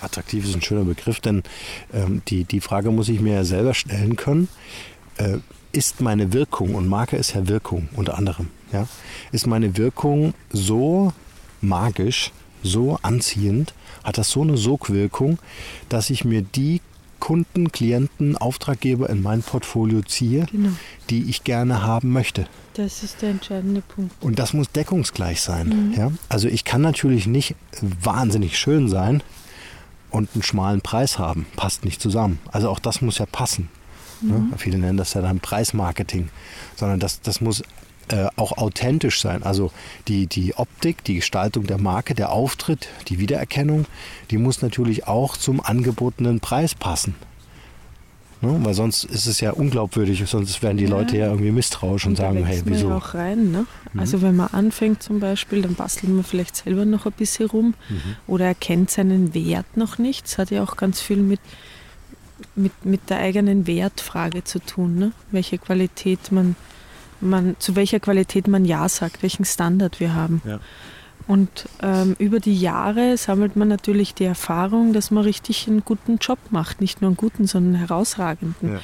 Attraktiv 0.03 0.45
ist 0.45 0.55
ein 0.55 0.63
schöner 0.63 0.85
Begriff, 0.85 1.21
denn 1.21 1.43
ähm, 1.93 2.23
die, 2.29 2.45
die 2.45 2.61
Frage 2.61 2.91
muss 2.91 3.09
ich 3.09 3.21
mir 3.21 3.35
ja 3.35 3.45
selber 3.45 3.75
stellen 3.75 4.17
können. 4.17 4.49
Äh, 5.17 5.39
ist 5.73 6.01
meine 6.01 6.33
Wirkung, 6.33 6.75
und 6.75 6.87
Marke 6.87 7.17
ist 7.17 7.35
ja 7.35 7.49
Wirkung 7.49 7.89
unter 7.97 8.19
anderem, 8.19 8.49
ja, 8.73 8.87
ist 9.33 9.47
meine 9.47 9.77
Wirkung 9.79 10.35
so 10.53 11.13
magisch, 11.63 12.31
so 12.63 12.99
anziehend, 13.03 13.73
hat 14.05 14.19
das 14.19 14.31
so 14.31 14.43
eine 14.43 14.57
Sogwirkung, 14.57 15.39
dass 15.89 16.11
ich 16.11 16.25
mir 16.25 16.43
die 16.43 16.81
Kunden, 17.21 17.71
Klienten, 17.71 18.37
Auftraggeber 18.37 19.09
in 19.09 19.23
mein 19.23 19.43
Portfolio 19.43 20.03
ziehe, 20.03 20.47
Genau. 20.51 20.71
die 21.09 21.31
ich 21.31 21.45
gerne 21.45 21.83
haben 21.83 22.13
möchte. 22.13 22.47
Das 22.75 23.03
ist 23.05 23.23
der 23.23 23.31
entscheidende 23.31 23.81
Punkt. 23.81 24.13
Und 24.21 24.39
das 24.41 24.53
muss 24.55 24.71
deckungsgleich 24.73 25.41
sein. 25.41 25.95
Ja? 25.97 26.11
Also 26.29 26.49
ich 26.49 26.65
kann 26.65 26.81
natürlich 26.81 27.27
nicht 27.27 27.55
wahnsinnig 27.81 28.59
schön 28.59 28.89
sein 28.89 29.23
und 30.13 30.31
einen 30.35 30.43
schmalen 30.43 30.81
Preis 30.81 31.19
haben. 31.19 31.47
Passt 31.57 31.85
nicht 31.85 32.01
zusammen. 32.01 32.39
Also 32.51 32.69
auch 32.69 32.79
das 32.79 33.01
muss 33.01 33.19
ja 33.19 33.27
passen. 33.27 33.69
Ne? 34.21 34.51
Viele 34.57 34.79
nennen 34.79 34.99
das 34.99 35.15
ja 35.15 35.21
dann 35.21 35.41
Preismarketing. 35.41 36.29
Sondern 36.77 37.01
das, 37.01 37.21
das 37.23 37.41
muss 37.41 37.63
äh, 38.09 38.27
auch 38.37 38.59
authentisch 38.59 39.21
sein. 39.21 39.43
Also 39.43 39.73
die, 40.09 40.27
die 40.27 40.55
Optik, 40.55 41.05
die 41.05 41.17
Gestaltung 41.17 41.67
der 41.67 41.79
Marke, 41.79 42.15
der 42.15 42.31
Auftritt, 42.31 42.89
die 43.09 43.19
Wiedererkennung, 43.19 43.87
die 44.31 44.39
muss 44.39 44.63
natürlich 44.63 45.07
auch 45.07 45.37
zum 45.37 45.61
angebotenen 45.61 46.41
Preis 46.41 46.75
passen. 46.75 47.15
Ne? 48.43 48.59
Weil 48.65 48.75
sonst 48.75 49.05
ist 49.05 49.27
es 49.27 49.41
ja 49.41 49.53
unglaubwürdig, 49.53 50.23
sonst 50.29 50.63
werden 50.63 50.77
die 50.77 50.85
Ja. 50.85 50.91
Leute 50.91 51.17
ja 51.17 51.27
irgendwie 51.27 51.53
misstrauisch 51.53 52.07
und, 52.07 52.19
da 52.19 52.25
sagen, 52.25 52.45
hey, 52.45 52.61
wieso? 52.65 52.89
Ja 52.89 52.97
auch 52.97 53.15
rein, 53.15 53.53
ne? 53.53 53.67
Also 53.97 54.21
wenn 54.21 54.35
man 54.37 54.49
anfängt 54.49 55.03
zum 55.03 55.21
Beispiel, 55.21 55.63
dann 55.63 55.75
bastelt 55.75 56.13
man 56.13 56.25
vielleicht 56.25 56.57
selber 56.57 56.85
noch 56.85 57.07
ein 57.07 57.13
bisschen 57.13 57.49
rum 57.49 57.75
oder 58.27 58.47
erkennt 58.47 58.91
seinen 58.91 59.33
Wert 59.35 59.77
noch 59.77 59.99
nicht. 59.99 60.25
Das 60.25 60.39
hat 60.39 60.51
ja 60.51 60.63
auch 60.63 60.77
ganz 60.77 61.01
viel 61.01 61.19
mit, 61.19 61.41
mit, 62.57 62.85
mit 62.85 63.11
der 63.11 63.19
eigenen 63.19 63.67
Wertfrage 63.67 64.43
zu 64.45 64.59
tun, 64.59 64.97
ne? 64.97 65.13
Welche 65.31 65.59
Qualität 65.59 66.33
man, 66.33 66.57
man, 67.21 67.55
zu 67.61 67.77
welcher 67.77 68.01
Qualität 68.01 68.49
man 68.49 68.65
Ja 68.65 68.89
sagt, 68.89 69.23
welchen 69.23 69.45
Standard 69.45 70.01
wir 70.01 70.15
haben. 70.15 70.43
Ja. 70.45 70.59
Und 71.33 71.67
ähm, 71.81 72.15
über 72.19 72.41
die 72.41 72.55
Jahre 72.55 73.17
sammelt 73.17 73.57
man 73.57 73.67
natürlich 73.67 74.13
die 74.13 74.27
Erfahrung, 74.27 74.93
dass 74.93 75.11
man 75.11 75.25
richtig 75.25 75.67
einen 75.67 75.83
guten 75.83 76.19
Job 76.19 76.39
macht. 76.51 76.83
Nicht 76.83 77.01
nur 77.01 77.09
einen 77.09 77.17
guten, 77.17 77.47
sondern 77.47 77.77
einen 77.77 77.89
herausragenden. 77.89 78.75
Ja. 78.75 78.81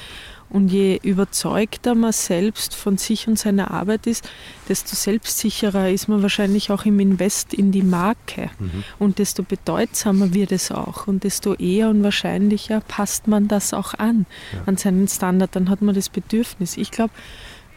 Und 0.49 0.69
je 0.69 0.99
überzeugter 1.03 1.93
man 1.93 2.11
selbst 2.11 2.73
von 2.73 2.97
sich 2.97 3.27
und 3.27 3.37
seiner 3.37 3.69
Arbeit 3.69 4.07
ist, 4.07 4.27
desto 4.67 4.95
selbstsicherer 4.95 5.91
ist 5.91 6.07
man 6.07 6.23
wahrscheinlich 6.23 6.71
auch 6.71 6.85
im 6.85 6.99
Invest 6.99 7.53
in 7.53 7.71
die 7.71 7.83
Marke. 7.83 8.49
Und 8.97 9.19
desto 9.19 9.43
bedeutsamer 9.43 10.33
wird 10.33 10.51
es 10.51 10.71
auch. 10.71 11.05
Und 11.05 11.25
desto 11.25 11.53
eher 11.53 11.89
und 11.89 12.01
wahrscheinlicher 12.01 12.81
passt 12.81 13.27
man 13.27 13.47
das 13.47 13.75
auch 13.75 13.93
an, 13.93 14.25
an 14.65 14.75
seinen 14.75 15.07
Standard. 15.07 15.55
Dann 15.55 15.69
hat 15.69 15.83
man 15.83 15.93
das 15.93 16.09
Bedürfnis. 16.09 16.77
Ich 16.77 16.89
glaube, 16.89 17.13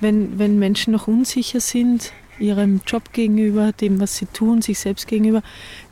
wenn, 0.00 0.38
wenn 0.38 0.58
Menschen 0.58 0.94
noch 0.94 1.08
unsicher 1.08 1.60
sind, 1.60 2.10
ihrem 2.42 2.82
Job 2.86 3.12
gegenüber, 3.12 3.72
dem, 3.72 4.00
was 4.00 4.16
sie 4.16 4.26
tun, 4.26 4.60
sich 4.60 4.78
selbst 4.78 5.06
gegenüber, 5.06 5.42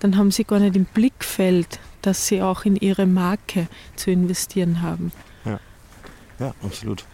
dann 0.01 0.17
haben 0.17 0.31
sie 0.31 0.45
gar 0.45 0.59
nicht 0.59 0.77
im 0.77 0.85
Blickfeld, 0.85 1.81
dass 2.03 2.27
sie 2.27 2.43
auch 2.43 2.65
in 2.65 2.77
ihre 2.77 3.07
Marke 3.07 3.69
zu 3.97 4.11
investieren 4.11 4.83
haben. 4.83 5.13
Ja, 6.41 6.55
absolut. 6.63 7.05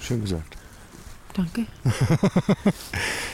Schön 0.00 0.22
gesagt. 0.22 0.55
Danke. 1.36 1.66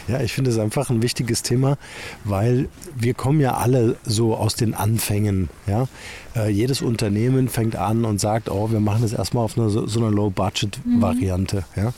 Ja, 0.09 0.21
ich 0.21 0.33
finde 0.33 0.51
es 0.51 0.59
einfach 0.59 0.91
ein 0.91 1.01
wichtiges 1.01 1.43
Thema, 1.43 1.79
weil 2.25 2.69
wir 2.97 3.15
kommen 3.15 3.41
ja 3.41 3.55
alle 3.55 3.97
so 4.05 4.35
aus 4.35 4.57
den 4.57 4.75
Anfängen. 4.75 5.49
Ja? 5.67 5.87
Äh, 6.35 6.51
jedes 6.51 6.83
Unternehmen 6.83 7.49
fängt 7.49 7.77
an 7.77 8.05
und 8.05 8.21
sagt, 8.21 8.51
oh, 8.51 8.73
wir 8.73 8.81
machen 8.81 9.03
das 9.03 9.13
erstmal 9.13 9.45
auf 9.45 9.57
einer, 9.57 9.71
so, 9.71 10.01
einer 10.01 10.11
Low-Budget-Variante. 10.11 11.65
Ja? 11.77 11.93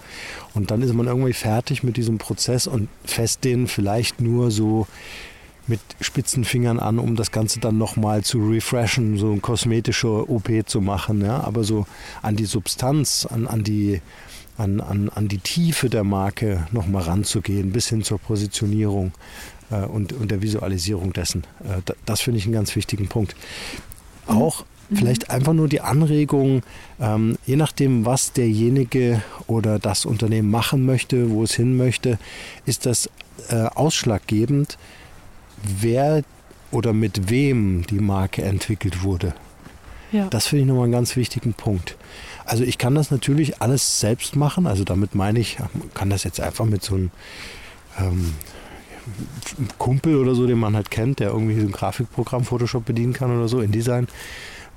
Und 0.53 0.71
dann 0.71 0.83
ist 0.83 0.93
man 0.93 1.07
irgendwie 1.07 1.33
fertig 1.33 1.83
mit 1.83 1.97
diesem 1.97 2.19
Prozess 2.19 2.67
und 2.67 2.89
fässt 3.07 3.43
den 3.45 3.69
vielleicht 3.69 4.21
nur 4.21 4.51
so 4.51 4.87
mit 5.67 5.81
spitzen 6.03 6.45
Fingern 6.45 6.79
an, 6.79 6.99
um 6.99 7.17
das 7.17 7.31
Ganze 7.31 7.59
dann 7.59 7.79
nochmal 7.79 8.23
zu 8.23 8.39
refreshen, 8.47 9.17
so 9.17 9.31
eine 9.31 9.41
kosmetische 9.41 10.31
OP 10.31 10.51
zu 10.67 10.83
machen. 10.83 11.23
Ja? 11.23 11.43
Aber 11.43 11.65
so 11.65 11.87
an 12.21 12.37
die 12.37 12.45
Substanz, 12.45 13.27
an, 13.31 13.47
an, 13.47 13.65
die, 13.65 14.03
an, 14.57 14.81
an, 14.81 15.09
an 15.09 15.29
die 15.29 15.39
Tiefe 15.39 15.91
der 15.91 16.05
Marke 16.05 16.67
nochmal 16.73 17.03
ranzugehen, 17.03 17.73
bis 17.73 17.89
hin 17.89 18.03
zur 18.03 18.19
Positionierung 18.19 19.13
äh, 19.71 19.85
und, 19.85 20.13
und 20.13 20.31
der 20.31 20.43
Visualisierung 20.43 21.13
dessen. 21.13 21.45
Äh, 21.65 21.81
da, 21.85 21.95
das 22.07 22.21
finde 22.21 22.39
ich 22.39 22.45
einen 22.45 22.55
ganz 22.55 22.75
wichtigen 22.77 23.09
Punkt. 23.09 23.35
Auch 24.27 24.65
vielleicht 24.93 25.31
einfach 25.31 25.53
nur 25.53 25.69
die 25.69 25.81
Anregung, 25.81 26.63
ähm, 27.01 27.37
je 27.47 27.57
nachdem, 27.57 28.05
was 28.05 28.33
derjenige 28.33 29.23
oder 29.47 29.79
das 29.79 30.05
Unternehmen 30.05 30.51
machen 30.51 30.87
möchte, 30.87 31.31
wo 31.31 31.43
es 31.43 31.55
hin 31.55 31.77
möchte, 31.77 32.19
ist 32.67 32.87
das 32.87 33.11
äh, 33.49 33.65
ausschlaggebend, 33.75 34.79
wer 35.81 36.23
oder 36.71 36.93
mit 36.93 37.31
wem 37.31 37.87
die 37.89 38.01
Marke 38.01 38.43
entwickelt 38.43 39.03
wurde. 39.03 39.35
Ja. 40.13 40.29
Das 40.29 40.47
finde 40.47 40.63
ich 40.63 40.69
nochmal 40.69 40.85
einen 40.85 40.93
ganz 40.93 41.17
wichtigen 41.17 41.55
Punkt. 41.55 41.97
Also 42.45 42.65
ich 42.65 42.79
kann 42.79 42.95
das 42.95 43.11
natürlich 43.11 43.61
alles 43.61 44.01
selbst 44.01 44.37
machen. 44.37 44.67
Also 44.67 44.85
damit 44.85 45.15
meine 45.15 45.39
ich, 45.39 45.59
kann 45.95 46.11
das 46.11 46.25
jetzt 46.25 46.41
einfach 46.41 46.65
mit 46.65 46.83
so 46.83 46.95
einem 46.95 47.11
ähm, 47.99 48.35
Kumpel 49.79 50.17
oder 50.17 50.35
so, 50.35 50.47
den 50.47 50.59
man 50.59 50.77
halt 50.77 50.91
kennt, 50.91 51.21
der 51.21 51.31
irgendwie 51.31 51.61
so 51.61 51.67
ein 51.67 51.73
Grafikprogramm 51.73 52.45
Photoshop 52.45 52.85
bedienen 52.85 53.13
kann 53.13 53.37
oder 53.37 53.49
so, 53.49 53.61
InDesign. 53.61 54.09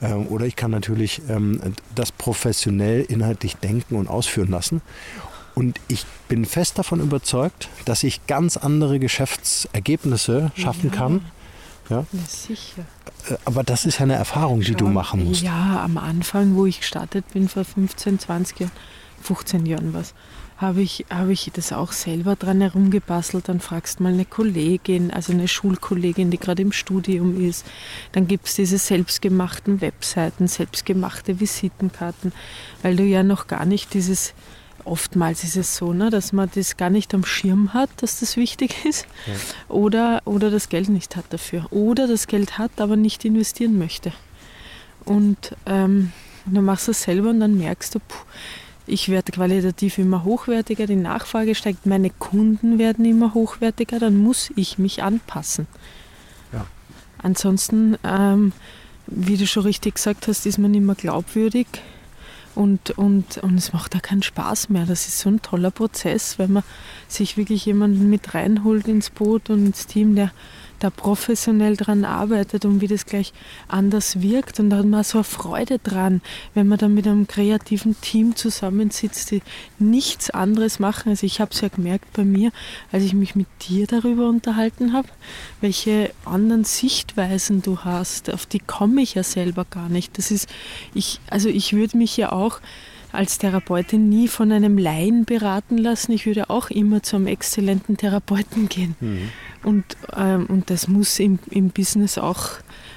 Ähm, 0.02 0.28
oder 0.28 0.46
ich 0.46 0.56
kann 0.56 0.72
natürlich 0.72 1.22
ähm, 1.30 1.60
das 1.96 2.12
professionell 2.12 3.02
inhaltlich 3.02 3.58
denken 3.58 3.96
und 3.96 4.08
ausführen 4.08 4.50
lassen. 4.50 4.82
Und 5.56 5.80
ich 5.88 6.06
bin 6.28 6.46
fest 6.46 6.78
davon 6.78 7.00
überzeugt, 7.00 7.70
dass 7.86 8.04
ich 8.04 8.28
ganz 8.28 8.58
andere 8.58 9.00
Geschäftsergebnisse 9.00 10.52
schaffen 10.56 10.92
kann. 10.92 11.26
Ja? 11.90 12.06
Ja, 12.12 12.20
sicher. 12.28 12.86
Äh, 13.30 13.36
Aber 13.46 13.64
das 13.64 13.86
ist 13.86 14.00
ja 14.00 14.04
eine 14.04 14.16
Erfahrung, 14.16 14.62
die 14.62 14.76
du 14.76 14.88
machen 14.88 15.26
musst. 15.26 15.42
Ja, 15.42 15.84
am 15.84 15.98
Anfang, 15.98 16.56
wo 16.56 16.66
ich 16.66 16.80
gestartet 16.80 17.26
bin, 17.34 17.48
vor 17.50 17.64
15, 17.66 18.20
20 18.20 18.60
Jahren, 18.60 18.72
15 19.22 19.66
Jahren 19.66 19.94
was, 19.94 20.14
habe 20.58 20.82
ich, 20.82 21.06
habe 21.12 21.34
ich 21.34 21.52
das 21.54 21.72
auch 21.72 21.92
selber 21.92 22.36
dran 22.36 22.62
herumgebastelt. 22.62 23.48
Dann 23.48 23.60
fragst 23.60 24.00
mal 24.00 24.14
eine 24.14 24.26
Kollegin, 24.26 25.12
also 25.12 25.32
eine 25.32 25.48
Schulkollegin, 25.48 26.32
die 26.32 26.40
gerade 26.40 26.64
im 26.64 26.72
Studium 26.72 27.40
ist. 27.40 27.66
Dann 28.14 28.28
gibt 28.28 28.48
es 28.48 28.56
diese 28.56 28.78
selbstgemachten 28.78 29.82
Webseiten, 29.82 30.48
selbstgemachte 30.48 31.40
Visitenkarten, 31.40 32.32
weil 32.82 32.96
du 32.96 33.04
ja 33.04 33.24
noch 33.24 33.48
gar 33.48 33.66
nicht 33.66 33.94
dieses 33.94 34.34
oftmals 34.88 35.44
ist 35.44 35.58
es 35.58 35.76
so, 35.76 35.94
ne, 35.94 36.10
dass 36.10 36.34
man 36.34 36.50
das 36.56 36.78
gar 36.78 36.90
nicht 36.90 37.14
am 37.14 37.26
Schirm 37.26 37.74
hat, 37.74 37.90
dass 37.98 38.20
das 38.20 38.38
wichtig 38.38 38.74
ist. 38.86 39.06
Oder, 39.70 40.22
oder 40.26 40.50
das 40.50 40.70
Geld 40.70 40.90
nicht 40.90 41.16
hat 41.16 41.26
dafür. 41.30 41.68
Oder 41.72 42.08
das 42.08 42.28
Geld 42.28 42.58
hat, 42.58 42.72
aber 42.78 42.96
nicht 42.96 43.26
investieren 43.26 43.78
möchte. 43.78 44.14
Und 45.06 45.56
ähm, 45.66 46.12
dann 46.46 46.66
machst 46.66 46.88
du 46.88 46.92
es 46.92 47.04
selber 47.04 47.30
und 47.30 47.40
dann 47.40 47.58
merkst 47.58 47.96
du, 47.96 48.00
puh, 48.00 48.26
ich 48.86 49.10
werde 49.10 49.32
qualitativ 49.34 49.98
immer 49.98 50.24
hochwertiger, 50.24 50.88
die 50.88 50.96
Nachfrage 50.96 51.56
steigt, 51.56 51.86
meine 51.86 52.10
Kunden 52.10 52.80
werden 52.80 53.04
immer 53.04 53.34
hochwertiger, 53.34 54.00
dann 54.00 54.18
muss 54.18 54.50
ich 54.56 54.78
mich 54.78 55.04
anpassen. 55.04 55.68
Ja. 56.54 56.66
Ansonsten, 57.18 57.98
ähm, 58.04 58.54
wie 59.08 59.36
du 59.36 59.46
schon 59.46 59.64
richtig 59.64 59.96
gesagt 59.96 60.28
hast, 60.28 60.46
ist 60.46 60.58
man 60.58 60.74
immer 60.74 60.96
glaubwürdig 60.96 61.68
und, 62.58 62.92
und, 62.98 63.38
und 63.38 63.56
es 63.56 63.72
macht 63.72 63.94
da 63.94 64.00
keinen 64.00 64.24
Spaß 64.24 64.70
mehr. 64.70 64.86
Das 64.86 65.08
ist 65.08 65.20
so 65.20 65.30
ein 65.30 65.44
toller 65.44 65.70
Prozess, 65.70 66.40
wenn 66.40 66.54
man 66.54 66.64
sich 67.08 67.38
wirklich 67.38 67.66
jemanden 67.66 68.10
mit 68.10 68.34
reinholt 68.34 68.88
ins 68.88 69.12
Boot 69.12 69.52
und 69.52 69.68
ins 69.68 69.86
Team, 69.86 70.16
der 70.16 70.32
da 70.80 70.90
professionell 70.90 71.76
dran 71.76 72.06
arbeitet 72.06 72.66
und 72.66 72.82
wie 72.82 72.88
das 72.88 73.06
gleich 73.06 73.34
anders 73.68 74.22
wirkt. 74.22 74.60
Und 74.60 74.70
da 74.70 74.78
hat 74.78 74.86
man 74.86 75.04
so 75.04 75.20
eine 75.20 75.24
Freude 75.24 75.80
dran, 75.80 76.22
wenn 76.54 76.68
man 76.68 76.78
dann 76.78 76.94
mit 76.94 77.08
einem 77.08 77.28
kreativen 77.28 78.00
Team 78.02 78.36
zusammensitzt, 78.36 79.32
die 79.32 79.42
nichts 79.80 80.30
anderes 80.30 80.80
machen. 80.80 81.10
Also 81.10 81.26
ich 81.26 81.42
habe 81.42 81.52
es 81.52 81.62
ja 81.62 81.70
gemerkt 81.70 82.14
bei 82.14 82.24
mir, 82.24 82.52
als 82.92 83.04
ich 83.04 83.14
mich 83.14 83.36
mit 83.36 83.48
dir 83.68 83.88
darüber 83.88 84.30
unterhalten 84.30 84.94
habe, 84.94 85.08
welche 85.62 86.12
anderen 86.26 86.64
Sichtweisen 86.64 87.62
du 87.62 87.80
hast. 87.80 88.32
Auf 88.32 88.46
die 88.46 88.60
komme 88.60 89.02
ich 89.02 89.16
ja 89.16 89.24
selber 89.24 89.66
gar 89.70 89.90
nicht. 89.90 90.18
Das 90.18 90.32
ist, 90.32 90.48
ich, 90.94 91.20
also 91.30 91.50
ich 91.50 91.74
würde 91.74 91.98
mich 91.98 92.18
ja 92.18 92.32
auch 92.32 92.60
als 93.12 93.38
Therapeutin 93.38 94.10
nie 94.10 94.28
von 94.28 94.52
einem 94.52 94.78
Laien 94.78 95.26
beraten 95.26 95.78
lassen. 95.78 96.12
Ich 96.12 96.26
würde 96.26 96.50
auch 96.50 96.70
immer 96.70 97.02
zu 97.04 97.16
einem 97.16 97.28
exzellenten 97.28 97.98
Therapeuten 97.98 98.70
gehen. 98.70 98.96
Und, 99.64 99.86
ähm, 100.16 100.46
und 100.48 100.70
das 100.70 100.88
muss 100.88 101.20
im, 101.20 101.40
im 101.50 101.70
Business 101.70 102.18
auch 102.18 102.50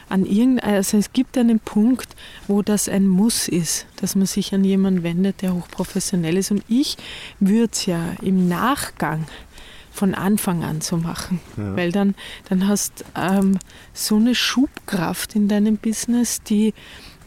an 0.08 0.26
irgendeinem, 0.26 0.74
also 0.74 0.96
es 0.98 1.12
gibt 1.12 1.38
einen 1.38 1.60
Punkt, 1.60 2.08
wo 2.48 2.62
das 2.62 2.88
ein 2.88 3.06
Muss 3.06 3.46
ist, 3.48 3.86
dass 3.96 4.16
man 4.16 4.26
sich 4.26 4.52
an 4.52 4.64
jemanden 4.64 5.02
wendet, 5.04 5.42
der 5.42 5.54
hochprofessionell 5.54 6.36
ist. 6.36 6.50
Und 6.50 6.64
ich 6.68 6.96
würde 7.38 7.70
es 7.72 7.86
ja 7.86 8.00
im 8.20 8.48
Nachgang 8.48 9.26
von 9.92 10.14
Anfang 10.14 10.64
an 10.64 10.80
so 10.80 10.96
machen, 10.96 11.40
Ja. 11.56 11.76
weil 11.76 11.92
dann, 11.92 12.14
dann 12.48 12.66
hast 12.68 13.04
ähm, 13.16 13.58
so 13.92 14.16
eine 14.16 14.34
Schubkraft 14.34 15.34
in 15.34 15.48
deinem 15.48 15.76
Business, 15.76 16.42
die, 16.42 16.74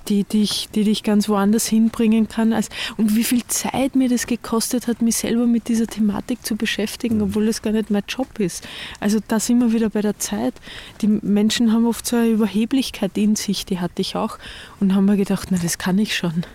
die 0.09 0.23
dich, 0.23 0.69
die 0.73 0.83
dich 0.83 1.03
ganz 1.03 1.29
woanders 1.29 1.67
hinbringen 1.67 2.27
kann. 2.27 2.53
Als, 2.53 2.69
und 2.97 3.15
wie 3.15 3.23
viel 3.23 3.43
Zeit 3.47 3.95
mir 3.95 4.09
das 4.09 4.27
gekostet 4.27 4.87
hat, 4.87 5.01
mich 5.01 5.17
selber 5.17 5.45
mit 5.45 5.67
dieser 5.67 5.87
Thematik 5.87 6.45
zu 6.45 6.55
beschäftigen, 6.55 7.17
mhm. 7.17 7.23
obwohl 7.23 7.45
das 7.45 7.61
gar 7.61 7.71
nicht 7.71 7.89
mein 7.89 8.03
Job 8.07 8.39
ist. 8.39 8.67
Also 8.99 9.19
da 9.27 9.39
sind 9.39 9.59
wir 9.59 9.73
wieder 9.73 9.89
bei 9.89 10.01
der 10.01 10.19
Zeit. 10.19 10.53
Die 11.01 11.07
Menschen 11.07 11.71
haben 11.71 11.85
oft 11.85 12.05
so 12.05 12.15
eine 12.15 12.29
Überheblichkeit 12.29 13.17
in 13.17 13.35
sich, 13.35 13.65
die 13.65 13.79
hatte 13.79 14.01
ich 14.01 14.15
auch, 14.15 14.37
und 14.79 14.95
haben 14.95 15.05
mir 15.05 15.17
gedacht, 15.17 15.49
na, 15.51 15.57
das 15.61 15.77
kann 15.77 15.97
ich 15.99 16.15
schon. 16.15 16.45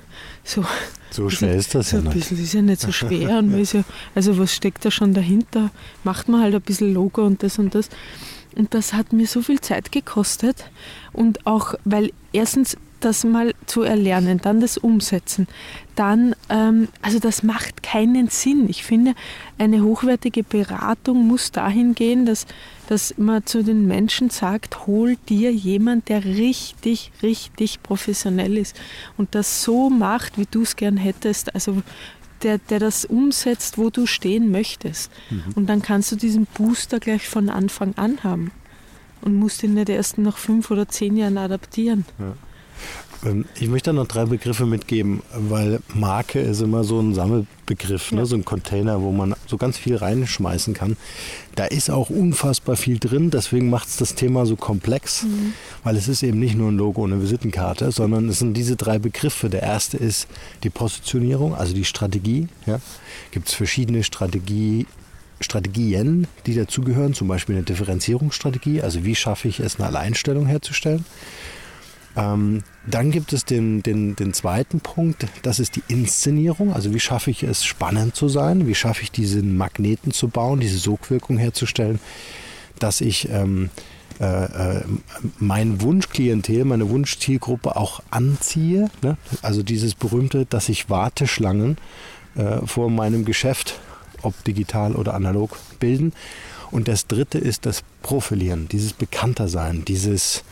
So, 0.44 0.64
so 1.10 1.30
schwer 1.30 1.54
ist 1.54 1.74
das 1.74 1.90
so 1.90 1.98
ja 1.98 2.02
nicht. 2.02 2.12
Ein 2.12 2.18
bisschen 2.18 2.42
ist 2.42 2.54
ja 2.54 2.62
nicht 2.62 2.80
so 2.80 2.92
schwer. 2.92 3.38
und 3.38 3.52
ja. 3.52 3.80
Ja, 3.80 3.84
also 4.14 4.38
was 4.38 4.54
steckt 4.54 4.84
da 4.84 4.90
schon 4.90 5.14
dahinter? 5.14 5.70
Macht 6.04 6.28
man 6.28 6.40
halt 6.40 6.54
ein 6.54 6.62
bisschen 6.62 6.92
Logo 6.92 7.24
und 7.24 7.42
das 7.42 7.58
und 7.58 7.74
das. 7.74 7.88
Und 8.56 8.74
das 8.74 8.92
hat 8.92 9.12
mir 9.12 9.26
so 9.26 9.42
viel 9.42 9.60
Zeit 9.60 9.92
gekostet. 9.92 10.64
Und 11.12 11.46
auch, 11.46 11.74
weil 11.84 12.12
erstens 12.32 12.76
das 13.00 13.24
mal 13.24 13.54
zu 13.66 13.82
erlernen, 13.82 14.40
dann 14.42 14.60
das 14.60 14.78
Umsetzen, 14.78 15.46
dann, 15.94 16.34
ähm, 16.48 16.88
also 17.02 17.18
das 17.18 17.42
macht 17.42 17.82
keinen 17.82 18.28
Sinn. 18.28 18.68
Ich 18.68 18.84
finde, 18.84 19.14
eine 19.58 19.82
hochwertige 19.82 20.42
Beratung 20.42 21.26
muss 21.26 21.50
dahin 21.50 21.94
gehen, 21.94 22.26
dass, 22.26 22.46
dass 22.88 23.16
man 23.18 23.44
zu 23.46 23.62
den 23.62 23.86
Menschen 23.86 24.30
sagt, 24.30 24.86
hol 24.86 25.16
dir 25.28 25.52
jemand, 25.52 26.08
der 26.08 26.24
richtig, 26.24 27.12
richtig 27.22 27.82
professionell 27.82 28.56
ist 28.56 28.76
und 29.16 29.34
das 29.34 29.62
so 29.62 29.90
macht, 29.90 30.38
wie 30.38 30.46
du 30.50 30.62
es 30.62 30.76
gern 30.76 30.96
hättest. 30.96 31.54
Also 31.54 31.82
der, 32.42 32.58
der 32.58 32.78
das 32.78 33.04
umsetzt, 33.04 33.78
wo 33.78 33.90
du 33.90 34.06
stehen 34.06 34.50
möchtest. 34.50 35.10
Mhm. 35.30 35.42
Und 35.54 35.66
dann 35.66 35.82
kannst 35.82 36.12
du 36.12 36.16
diesen 36.16 36.46
Booster 36.46 37.00
gleich 37.00 37.28
von 37.28 37.48
Anfang 37.48 37.94
an 37.96 38.22
haben 38.22 38.52
und 39.20 39.34
musst 39.34 39.62
ihn 39.62 39.74
nicht 39.74 39.88
erst 39.88 40.18
nach 40.18 40.36
fünf 40.36 40.70
oder 40.70 40.88
zehn 40.88 41.16
Jahren 41.16 41.38
adaptieren. 41.38 42.04
Ja. 42.18 42.34
Ähm, 43.24 43.44
ich 43.58 43.68
möchte 43.68 43.92
noch 43.92 44.06
drei 44.06 44.26
Begriffe 44.26 44.66
mitgeben, 44.66 45.22
weil 45.32 45.80
Marke 45.94 46.40
ist 46.40 46.60
immer 46.60 46.84
so 46.84 47.00
ein 47.00 47.14
Sammelbegriff, 47.14 48.12
ne? 48.12 48.18
ja. 48.18 48.22
ne? 48.22 48.26
so 48.26 48.36
ein 48.36 48.44
Container, 48.44 49.00
wo 49.02 49.12
man 49.12 49.34
so 49.46 49.56
ganz 49.56 49.78
viel 49.78 49.96
reinschmeißen 49.96 50.74
kann. 50.74 50.96
Da 51.54 51.64
ist 51.64 51.90
auch 51.90 52.10
unfassbar 52.10 52.76
viel 52.76 52.98
drin, 52.98 53.30
deswegen 53.30 53.70
macht 53.70 53.88
es 53.88 53.96
das 53.96 54.14
Thema 54.14 54.46
so 54.46 54.56
komplex, 54.56 55.24
mhm. 55.24 55.54
weil 55.82 55.96
es 55.96 56.08
ist 56.08 56.22
eben 56.22 56.38
nicht 56.38 56.56
nur 56.56 56.70
ein 56.70 56.76
Logo 56.76 57.02
und 57.02 57.12
eine 57.12 57.22
Visitenkarte, 57.22 57.90
sondern 57.90 58.28
es 58.28 58.38
sind 58.38 58.54
diese 58.54 58.76
drei 58.76 58.98
Begriffe. 58.98 59.50
Der 59.50 59.62
erste 59.62 59.96
ist 59.96 60.28
die 60.62 60.70
Positionierung, 60.70 61.54
also 61.54 61.74
die 61.74 61.84
Strategie. 61.84 62.48
Ja? 62.66 62.80
Gibt 63.30 63.48
es 63.48 63.54
verschiedene 63.54 64.04
Strategie, 64.04 64.86
Strategien, 65.40 66.26
die 66.46 66.54
dazugehören, 66.54 67.14
zum 67.14 67.28
Beispiel 67.28 67.54
eine 67.54 67.64
Differenzierungsstrategie, 67.64 68.82
also 68.82 69.04
wie 69.04 69.14
schaffe 69.14 69.48
ich 69.48 69.60
es, 69.60 69.76
eine 69.76 69.86
Alleinstellung 69.86 70.46
herzustellen. 70.46 71.04
Ähm, 72.16 72.62
dann 72.86 73.10
gibt 73.10 73.32
es 73.32 73.44
den, 73.44 73.82
den, 73.82 74.16
den 74.16 74.32
zweiten 74.32 74.80
Punkt, 74.80 75.26
das 75.42 75.58
ist 75.58 75.76
die 75.76 75.82
Inszenierung. 75.88 76.72
Also 76.72 76.94
wie 76.94 77.00
schaffe 77.00 77.30
ich 77.30 77.42
es, 77.42 77.64
spannend 77.64 78.16
zu 78.16 78.28
sein? 78.28 78.66
Wie 78.66 78.74
schaffe 78.74 79.02
ich 79.02 79.10
diesen 79.10 79.56
Magneten 79.56 80.12
zu 80.12 80.28
bauen, 80.28 80.60
diese 80.60 80.78
Sogwirkung 80.78 81.38
herzustellen, 81.38 82.00
dass 82.78 83.00
ich 83.00 83.28
ähm, 83.30 83.70
äh, 84.20 84.78
äh, 84.78 84.84
mein 85.38 85.80
Wunschklientel, 85.80 86.64
meine 86.64 86.88
Wunschzielgruppe 86.90 87.76
auch 87.76 88.00
anziehe. 88.10 88.90
Ne? 89.02 89.16
Also 89.42 89.62
dieses 89.62 89.94
berühmte, 89.94 90.44
dass 90.44 90.68
ich 90.68 90.90
Warteschlangen 90.90 91.76
äh, 92.34 92.66
vor 92.66 92.90
meinem 92.90 93.24
Geschäft, 93.24 93.78
ob 94.22 94.42
digital 94.42 94.96
oder 94.96 95.14
analog, 95.14 95.56
bilden. 95.78 96.12
Und 96.70 96.88
das 96.88 97.06
dritte 97.06 97.38
ist 97.38 97.66
das 97.66 97.82
Profilieren, 98.02 98.68
dieses 98.68 98.92
Bekanntersein, 98.92 99.84
dieses 99.84 100.44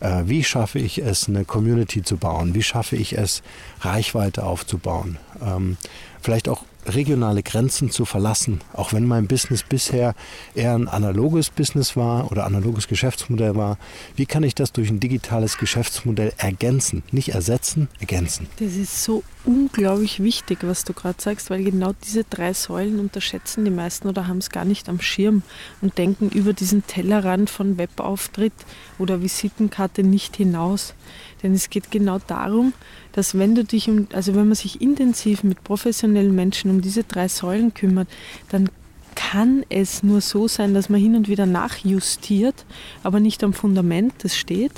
äh, 0.00 0.24
wie 0.26 0.44
schaffe 0.44 0.78
ich 0.78 0.98
es, 0.98 1.28
eine 1.28 1.44
Community 1.44 2.02
zu 2.02 2.16
bauen? 2.16 2.54
Wie 2.54 2.62
schaffe 2.62 2.96
ich 2.96 3.16
es, 3.16 3.42
Reichweite 3.80 4.44
aufzubauen? 4.44 5.18
Ähm, 5.40 5.76
vielleicht 6.20 6.48
auch 6.48 6.64
regionale 6.86 7.42
Grenzen 7.42 7.90
zu 7.90 8.04
verlassen, 8.04 8.60
auch 8.72 8.92
wenn 8.92 9.06
mein 9.06 9.26
Business 9.26 9.62
bisher 9.62 10.14
eher 10.54 10.74
ein 10.74 10.88
analoges 10.88 11.50
Business 11.50 11.96
war 11.96 12.30
oder 12.30 12.44
analoges 12.44 12.88
Geschäftsmodell 12.88 13.56
war. 13.56 13.78
Wie 14.16 14.26
kann 14.26 14.42
ich 14.42 14.54
das 14.54 14.72
durch 14.72 14.90
ein 14.90 15.00
digitales 15.00 15.58
Geschäftsmodell 15.58 16.32
ergänzen? 16.36 17.02
Nicht 17.12 17.30
ersetzen, 17.30 17.88
ergänzen. 18.00 18.46
Das 18.58 18.74
ist 18.74 19.04
so 19.04 19.22
unglaublich 19.44 20.22
wichtig, 20.22 20.58
was 20.62 20.84
du 20.84 20.92
gerade 20.92 21.20
sagst, 21.20 21.50
weil 21.50 21.64
genau 21.64 21.92
diese 22.04 22.24
drei 22.24 22.52
Säulen 22.52 22.98
unterschätzen 23.00 23.64
die 23.64 23.70
meisten 23.70 24.08
oder 24.08 24.26
haben 24.26 24.38
es 24.38 24.50
gar 24.50 24.64
nicht 24.64 24.88
am 24.88 25.00
Schirm 25.00 25.42
und 25.80 25.98
denken 25.98 26.28
über 26.30 26.52
diesen 26.52 26.86
Tellerrand 26.86 27.50
von 27.50 27.78
Webauftritt 27.78 28.52
oder 28.98 29.22
Visitenkarte 29.22 30.02
nicht 30.02 30.36
hinaus. 30.36 30.94
Denn 31.42 31.54
es 31.54 31.70
geht 31.70 31.90
genau 31.90 32.18
darum, 32.26 32.72
dass 33.12 33.36
wenn 33.36 33.54
du 33.54 33.64
dich 33.64 33.88
um, 33.88 34.06
also 34.12 34.34
wenn 34.34 34.46
man 34.46 34.54
sich 34.54 34.80
intensiv 34.80 35.42
mit 35.42 35.64
professionellen 35.64 36.34
Menschen 36.34 36.70
um 36.70 36.80
diese 36.80 37.04
drei 37.04 37.28
Säulen 37.28 37.74
kümmert, 37.74 38.08
dann 38.50 38.68
kann 39.14 39.64
es 39.68 40.02
nur 40.02 40.20
so 40.20 40.48
sein, 40.48 40.74
dass 40.74 40.88
man 40.88 41.00
hin 41.00 41.16
und 41.16 41.28
wieder 41.28 41.46
nachjustiert, 41.46 42.64
aber 43.02 43.20
nicht 43.20 43.44
am 43.44 43.52
Fundament, 43.52 44.14
das 44.18 44.36
steht, 44.36 44.72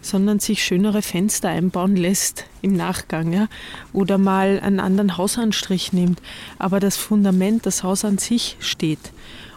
sondern 0.00 0.38
sich 0.38 0.64
schönere 0.64 1.02
Fenster 1.02 1.48
einbauen 1.48 1.96
lässt 1.96 2.44
im 2.62 2.74
Nachgang, 2.74 3.32
ja, 3.32 3.48
oder 3.92 4.18
mal 4.18 4.60
einen 4.60 4.80
anderen 4.80 5.16
Hausanstrich 5.16 5.92
nimmt, 5.92 6.22
aber 6.58 6.80
das 6.80 6.96
Fundament, 6.96 7.66
das 7.66 7.82
Haus 7.82 8.04
an 8.04 8.18
sich 8.18 8.56
steht. 8.60 9.12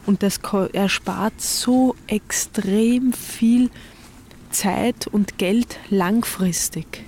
Und 0.05 0.21
das 0.21 0.39
erspart 0.73 1.39
so 1.39 1.95
extrem 2.07 3.13
viel 3.13 3.69
Zeit 4.53 5.07
und 5.07 5.37
Geld 5.37 5.77
langfristig. 5.89 7.03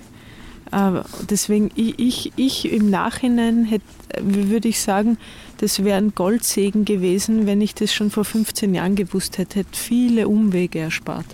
Äh, 0.72 1.00
deswegen, 1.30 1.70
ich, 1.74 1.98
ich, 1.98 2.32
ich 2.36 2.72
im 2.72 2.90
Nachhinein 2.90 3.64
hätte, 3.64 3.84
würde 4.20 4.68
ich 4.68 4.80
sagen, 4.80 5.18
das 5.58 5.84
wäre 5.84 5.98
ein 5.98 6.14
Goldsegen 6.14 6.84
gewesen, 6.84 7.46
wenn 7.46 7.60
ich 7.60 7.74
das 7.74 7.94
schon 7.94 8.10
vor 8.10 8.24
15 8.24 8.74
Jahren 8.74 8.94
gewusst 8.94 9.38
hätte, 9.38 9.60
hätte 9.60 9.78
viele 9.78 10.28
Umwege 10.28 10.80
erspart. 10.80 11.26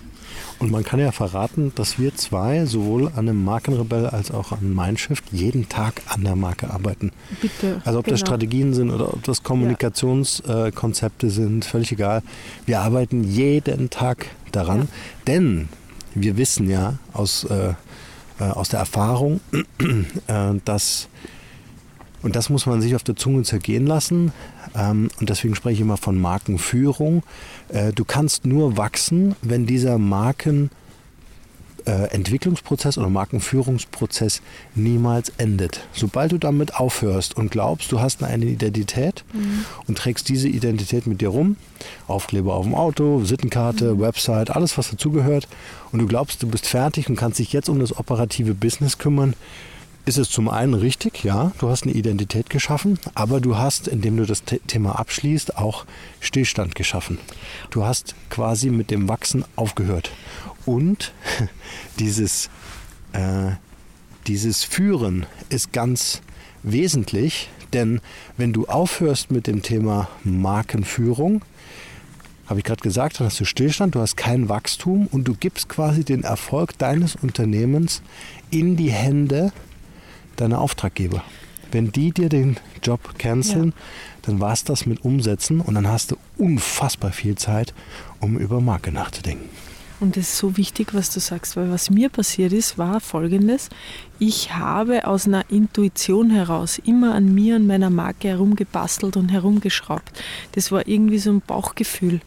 Und 0.59 0.71
man 0.71 0.83
kann 0.83 0.99
ja 0.99 1.11
verraten, 1.11 1.73
dass 1.75 1.99
wir 1.99 2.15
zwei 2.15 2.65
sowohl 2.65 3.07
an 3.07 3.27
einem 3.27 3.43
Markenrebell 3.43 4.05
als 4.07 4.31
auch 4.31 4.51
an 4.53 4.73
Mindshift 4.73 5.25
jeden 5.31 5.67
Tag 5.67 6.01
an 6.07 6.23
der 6.23 6.35
Marke 6.35 6.69
arbeiten. 6.69 7.11
Bitte. 7.41 7.81
Also 7.83 7.99
ob 7.99 8.05
genau. 8.05 8.13
das 8.13 8.21
Strategien 8.21 8.73
sind 8.73 8.91
oder 8.91 9.13
ob 9.13 9.23
das 9.23 9.43
Kommunikationskonzepte 9.43 11.27
ja. 11.27 11.33
sind, 11.33 11.65
völlig 11.65 11.91
egal. 11.91 12.23
Wir 12.65 12.79
arbeiten 12.79 13.23
jeden 13.23 13.89
Tag 13.89 14.27
daran, 14.51 14.79
ja. 14.79 14.87
denn 15.27 15.69
wir 16.15 16.37
wissen 16.37 16.69
ja 16.69 16.97
aus, 17.13 17.43
äh, 17.45 17.73
äh, 18.39 18.43
aus 18.43 18.69
der 18.69 18.79
Erfahrung, 18.79 19.41
äh, 20.27 20.53
dass, 20.65 21.07
und 22.21 22.35
das 22.35 22.49
muss 22.49 22.65
man 22.65 22.81
sich 22.81 22.95
auf 22.95 23.03
der 23.03 23.15
Zunge 23.15 23.43
zergehen 23.43 23.85
lassen, 23.85 24.31
ähm, 24.75 25.09
und 25.19 25.29
deswegen 25.29 25.55
spreche 25.55 25.75
ich 25.75 25.81
immer 25.81 25.97
von 25.97 26.19
Markenführung. 26.19 27.23
Äh, 27.69 27.93
du 27.93 28.05
kannst 28.05 28.45
nur 28.45 28.77
wachsen, 28.77 29.35
wenn 29.41 29.65
dieser 29.65 29.97
Marken 29.97 30.69
Entwicklungsprozess 31.91 32.97
oder 32.97 33.09
Markenführungsprozess 33.09 34.41
niemals 34.75 35.31
endet. 35.37 35.81
Sobald 35.93 36.31
du 36.31 36.37
damit 36.37 36.75
aufhörst 36.75 37.35
und 37.35 37.51
glaubst, 37.51 37.91
du 37.91 37.99
hast 37.99 38.23
eine 38.23 38.45
Identität 38.45 39.23
mhm. 39.33 39.65
und 39.87 39.97
trägst 39.97 40.29
diese 40.29 40.47
Identität 40.47 41.07
mit 41.07 41.21
dir 41.21 41.29
rum, 41.29 41.57
Aufkleber 42.07 42.53
auf 42.53 42.65
dem 42.65 42.75
Auto, 42.75 43.21
Visitenkarte, 43.21 43.95
mhm. 43.95 43.99
Website, 43.99 44.49
alles 44.49 44.77
was 44.77 44.89
dazugehört, 44.89 45.47
und 45.91 45.99
du 45.99 46.07
glaubst, 46.07 46.41
du 46.41 46.47
bist 46.47 46.65
fertig 46.65 47.09
und 47.09 47.15
kannst 47.15 47.39
dich 47.39 47.53
jetzt 47.53 47.69
um 47.69 47.79
das 47.79 47.97
operative 47.97 48.53
Business 48.53 48.97
kümmern, 48.97 49.35
ist 50.05 50.17
es 50.17 50.29
zum 50.29 50.49
einen 50.49 50.73
richtig, 50.73 51.23
ja, 51.23 51.53
du 51.59 51.69
hast 51.69 51.83
eine 51.83 51.93
Identität 51.93 52.49
geschaffen, 52.49 52.99
aber 53.15 53.39
du 53.39 53.57
hast, 53.57 53.87
indem 53.87 54.17
du 54.17 54.25
das 54.25 54.43
Thema 54.43 54.99
abschließt, 54.99 55.57
auch 55.57 55.85
Stillstand 56.19 56.75
geschaffen. 56.75 57.19
Du 57.69 57.85
hast 57.85 58.15
quasi 58.29 58.69
mit 58.69 58.91
dem 58.91 59.07
Wachsen 59.07 59.45
aufgehört. 59.55 60.11
Und 60.65 61.13
dieses, 61.99 62.49
äh, 63.13 63.51
dieses 64.27 64.63
Führen 64.63 65.25
ist 65.49 65.73
ganz 65.73 66.21
wesentlich, 66.63 67.49
denn 67.73 68.01
wenn 68.37 68.53
du 68.53 68.67
aufhörst 68.67 69.31
mit 69.31 69.47
dem 69.47 69.61
Thema 69.61 70.07
Markenführung, 70.23 71.43
habe 72.47 72.59
ich 72.59 72.65
gerade 72.65 72.81
gesagt, 72.81 73.19
dann 73.19 73.27
hast 73.27 73.39
du 73.39 73.45
Stillstand, 73.45 73.95
du 73.95 73.99
hast 73.99 74.17
kein 74.17 74.49
Wachstum 74.49 75.07
und 75.07 75.27
du 75.27 75.33
gibst 75.33 75.69
quasi 75.69 76.03
den 76.03 76.23
Erfolg 76.23 76.77
deines 76.77 77.15
Unternehmens 77.15 78.01
in 78.51 78.75
die 78.75 78.91
Hände 78.91 79.51
deiner 80.35 80.59
Auftraggeber. 80.59 81.23
Wenn 81.71 81.91
die 81.91 82.11
dir 82.11 82.29
den 82.29 82.57
Job 82.83 83.17
canceln, 83.17 83.69
ja. 83.69 83.83
dann 84.23 84.39
war 84.39 84.53
es 84.53 84.63
das 84.63 84.85
mit 84.85 85.03
Umsetzen 85.03 85.61
und 85.61 85.73
dann 85.73 85.87
hast 85.87 86.11
du 86.11 86.17
unfassbar 86.37 87.11
viel 87.11 87.35
Zeit, 87.35 87.73
um 88.19 88.37
über 88.37 88.61
Marke 88.61 88.91
nachzudenken. 88.91 89.49
Und 90.03 90.17
es 90.17 90.33
ist 90.33 90.37
so 90.37 90.57
wichtig, 90.57 90.93
was 90.93 91.13
du 91.13 91.21
sagst, 91.21 91.55
weil 91.55 91.71
was 91.71 91.89
mir 91.89 92.09
passiert 92.09 92.51
ist, 92.51 92.77
war 92.77 92.99
folgendes. 92.99 93.69
Ich 94.19 94.53
habe 94.53 95.07
aus 95.07 95.27
einer 95.27 95.49
Intuition 95.49 96.29
heraus 96.29 96.77
immer 96.77 97.15
an 97.15 97.33
mir 97.33 97.55
und 97.55 97.67
meiner 97.67 97.89
Marke 97.89 98.27
herumgebastelt 98.27 99.15
und 99.15 99.29
herumgeschraubt. 99.29 100.11
Das 100.55 100.73
war 100.73 100.89
irgendwie 100.89 101.19
so 101.19 101.29
ein 101.31 101.39
Bauchgefühl. 101.39 102.19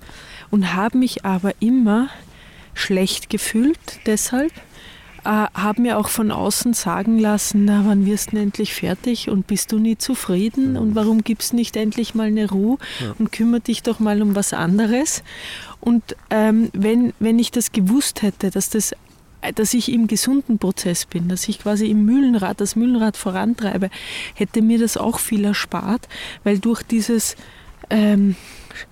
Und 0.51 0.73
habe 0.73 0.97
mich 0.97 1.27
aber 1.27 1.53
immer 1.61 2.09
schlecht 2.73 3.29
gefühlt 3.29 3.79
deshalb, 4.07 4.53
äh, 5.27 5.49
habe 5.53 5.83
mir 5.83 5.99
auch 5.99 6.09
von 6.09 6.31
außen 6.31 6.73
sagen 6.73 7.19
lassen, 7.19 7.65
na, 7.65 7.83
wann 7.85 8.07
wirst 8.07 8.33
du 8.33 8.39
endlich 8.39 8.73
fertig 8.73 9.29
und 9.29 9.47
bist 9.47 9.73
du 9.73 9.79
nie 9.79 9.99
zufrieden 9.99 10.73
mhm. 10.73 10.77
und 10.79 10.95
warum 10.95 11.25
gibst 11.25 11.53
du 11.53 11.57
nicht 11.57 11.77
endlich 11.77 12.15
mal 12.15 12.29
eine 12.29 12.49
Ruhe 12.49 12.79
ja. 13.01 13.15
und 13.19 13.33
kümmere 13.33 13.61
dich 13.61 13.83
doch 13.83 13.99
mal 13.99 14.23
um 14.23 14.35
was 14.35 14.53
anderes. 14.53 15.25
Und 15.81 16.17
ähm, 16.31 16.71
wenn, 16.73 17.13
wenn 17.21 17.39
ich 17.39 17.51
das 17.51 17.73
gewusst 17.73 18.23
hätte, 18.23 18.51
dass 18.51 18.71
das 18.71 18.93
dass 19.55 19.75
ich 19.75 19.93
im 19.93 20.09
gesunden 20.09 20.59
Prozess 20.59 21.05
bin, 21.05 21.29
dass 21.29 21.49
ich 21.49 21.61
quasi 21.61 21.87
im 21.87 22.05
Mühlenrad, 22.05 22.61
das 22.61 22.75
Mühlenrad 22.75 23.17
vorantreibe, 23.17 23.91
hätte 24.35 24.61
mir 24.61 24.79
das 24.79 24.97
auch 24.97 25.21
viel 25.21 25.45
erspart, 25.45 26.09
weil 26.43 26.59
durch 26.59 26.83
dieses 26.83 27.37
ähm, 27.91 28.35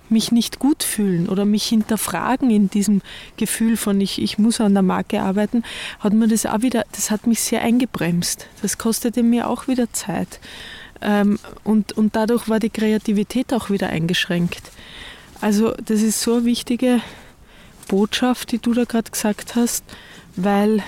mich 0.09 0.31
nicht 0.31 0.59
gut 0.59 0.83
fühlen 0.83 1.27
oder 1.29 1.45
mich 1.45 1.65
hinterfragen 1.65 2.49
in 2.49 2.69
diesem 2.69 3.01
Gefühl 3.37 3.77
von 3.77 3.99
ich, 4.01 4.21
ich 4.21 4.37
muss 4.37 4.61
an 4.61 4.73
der 4.73 4.83
Marke 4.83 5.21
arbeiten, 5.21 5.63
hat 5.99 6.13
mir 6.13 6.27
das 6.27 6.45
auch 6.45 6.61
wieder, 6.61 6.83
das 6.91 7.11
hat 7.11 7.27
mich 7.27 7.41
sehr 7.41 7.61
eingebremst. 7.61 8.47
Das 8.61 8.77
kostete 8.77 9.23
mir 9.23 9.49
auch 9.49 9.67
wieder 9.67 9.91
Zeit. 9.93 10.39
Ähm, 11.01 11.39
und, 11.63 11.91
und 11.93 12.15
dadurch 12.15 12.47
war 12.47 12.59
die 12.59 12.69
Kreativität 12.69 13.53
auch 13.53 13.69
wieder 13.69 13.89
eingeschränkt. 13.89 14.71
Also 15.45 15.75
das 15.85 16.01
ist 16.01 16.21
so 16.21 16.37
eine 16.37 16.45
wichtige 16.45 17.01
Botschaft, 17.87 18.51
die 18.51 18.57
du 18.57 18.73
da 18.73 18.85
gerade 18.85 19.11
gesagt 19.11 19.53
hast, 19.53 19.83
weil, 20.35 20.81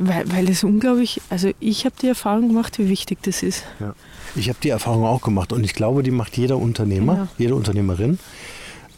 weil, 0.00 0.24
weil 0.32 0.50
es 0.50 0.64
unglaublich, 0.64 1.20
also 1.30 1.52
ich 1.60 1.84
habe 1.84 1.94
die 2.02 2.08
Erfahrung 2.08 2.48
gemacht, 2.48 2.80
wie 2.80 2.88
wichtig 2.88 3.18
das 3.22 3.44
ist. 3.44 3.62
Ja. 3.78 3.94
Ich 4.34 4.48
habe 4.48 4.58
die 4.60 4.70
Erfahrung 4.70 5.04
auch 5.04 5.22
gemacht 5.22 5.52
und 5.52 5.62
ich 5.62 5.74
glaube, 5.74 6.02
die 6.02 6.10
macht 6.10 6.36
jeder 6.36 6.56
Unternehmer, 6.56 7.14
ja. 7.14 7.28
jede 7.38 7.54
Unternehmerin. 7.54 8.18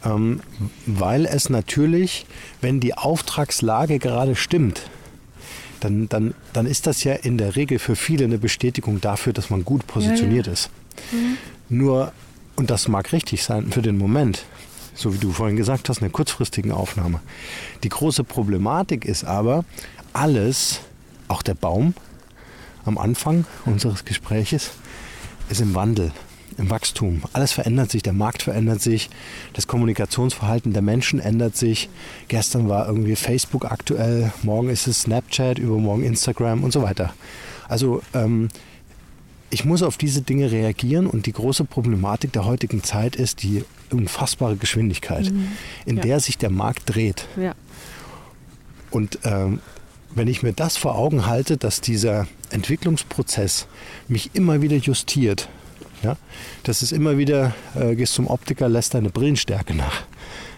Ähm, 0.03 0.39
weil 0.87 1.27
es 1.27 1.51
natürlich, 1.51 2.25
wenn 2.61 2.79
die 2.79 2.95
Auftragslage 2.95 3.99
gerade 3.99 4.35
stimmt, 4.35 4.89
dann, 5.81 6.09
dann, 6.09 6.33
dann 6.53 6.65
ist 6.65 6.87
das 6.87 7.03
ja 7.03 7.13
in 7.13 7.37
der 7.37 7.55
Regel 7.55 7.77
für 7.77 7.95
viele 7.95 8.25
eine 8.25 8.39
Bestätigung 8.39 9.01
dafür, 9.01 9.33
dass 9.33 9.51
man 9.51 9.63
gut 9.63 9.85
positioniert 9.85 10.47
ja, 10.47 10.51
ja. 10.51 10.53
ist. 10.53 10.71
Mhm. 11.11 11.37
Nur, 11.77 12.11
und 12.59 12.69
das 12.69 12.89
mag 12.89 13.13
richtig 13.13 13.41
sein 13.41 13.71
für 13.71 13.81
den 13.81 13.97
Moment, 13.97 14.43
so 14.93 15.13
wie 15.13 15.17
du 15.17 15.31
vorhin 15.31 15.55
gesagt 15.55 15.87
hast, 15.87 16.01
eine 16.01 16.09
kurzfristigen 16.09 16.73
Aufnahme. 16.73 17.21
Die 17.83 17.89
große 17.89 18.25
Problematik 18.25 19.05
ist 19.05 19.23
aber, 19.23 19.63
alles, 20.11 20.81
auch 21.29 21.41
der 21.41 21.53
Baum 21.53 21.93
am 22.83 22.97
Anfang 22.97 23.45
unseres 23.65 24.03
Gespräches, 24.03 24.71
ist 25.47 25.61
im 25.61 25.73
Wandel, 25.73 26.11
im 26.57 26.69
Wachstum. 26.69 27.21
Alles 27.31 27.53
verändert 27.53 27.91
sich, 27.91 28.03
der 28.03 28.11
Markt 28.11 28.43
verändert 28.43 28.81
sich, 28.81 29.09
das 29.53 29.67
Kommunikationsverhalten 29.67 30.73
der 30.73 30.81
Menschen 30.81 31.21
ändert 31.21 31.55
sich. 31.55 31.87
Gestern 32.27 32.67
war 32.67 32.87
irgendwie 32.87 33.15
Facebook 33.15 33.71
aktuell, 33.71 34.33
morgen 34.43 34.69
ist 34.69 34.85
es 34.85 35.03
Snapchat, 35.03 35.59
übermorgen 35.59 36.03
Instagram 36.03 36.65
und 36.65 36.73
so 36.73 36.81
weiter. 36.81 37.13
Also 37.69 38.01
ähm, 38.13 38.49
ich 39.49 39.65
muss 39.65 39.83
auf 39.83 39.97
diese 39.97 40.21
Dinge 40.21 40.51
reagieren 40.51 41.07
und 41.07 41.25
die 41.25 41.33
große 41.33 41.65
Problematik 41.65 42.31
der 42.33 42.45
heutigen 42.45 42.83
Zeit 42.83 43.15
ist 43.15 43.43
die 43.43 43.63
unfassbare 43.91 44.55
Geschwindigkeit, 44.55 45.31
mhm. 45.31 45.49
in 45.85 45.97
ja. 45.97 46.03
der 46.03 46.19
sich 46.19 46.37
der 46.37 46.49
Markt 46.49 46.83
dreht. 46.85 47.27
Ja. 47.37 47.55
Und 48.91 49.19
ähm, 49.23 49.59
wenn 50.13 50.27
ich 50.27 50.43
mir 50.43 50.53
das 50.53 50.77
vor 50.77 50.95
Augen 50.95 51.25
halte, 51.25 51.57
dass 51.57 51.81
dieser 51.81 52.27
Entwicklungsprozess 52.49 53.67
mich 54.07 54.31
immer 54.33 54.61
wieder 54.61 54.77
justiert, 54.77 55.49
ja, 56.03 56.15
das 56.63 56.81
ist 56.81 56.91
immer 56.91 57.17
wieder, 57.17 57.53
äh, 57.75 57.95
gehst 57.95 58.13
zum 58.13 58.27
Optiker, 58.27 58.69
lässt 58.69 58.93
deine 58.93 59.09
Brillenstärke 59.09 59.75
nach, 59.75 60.03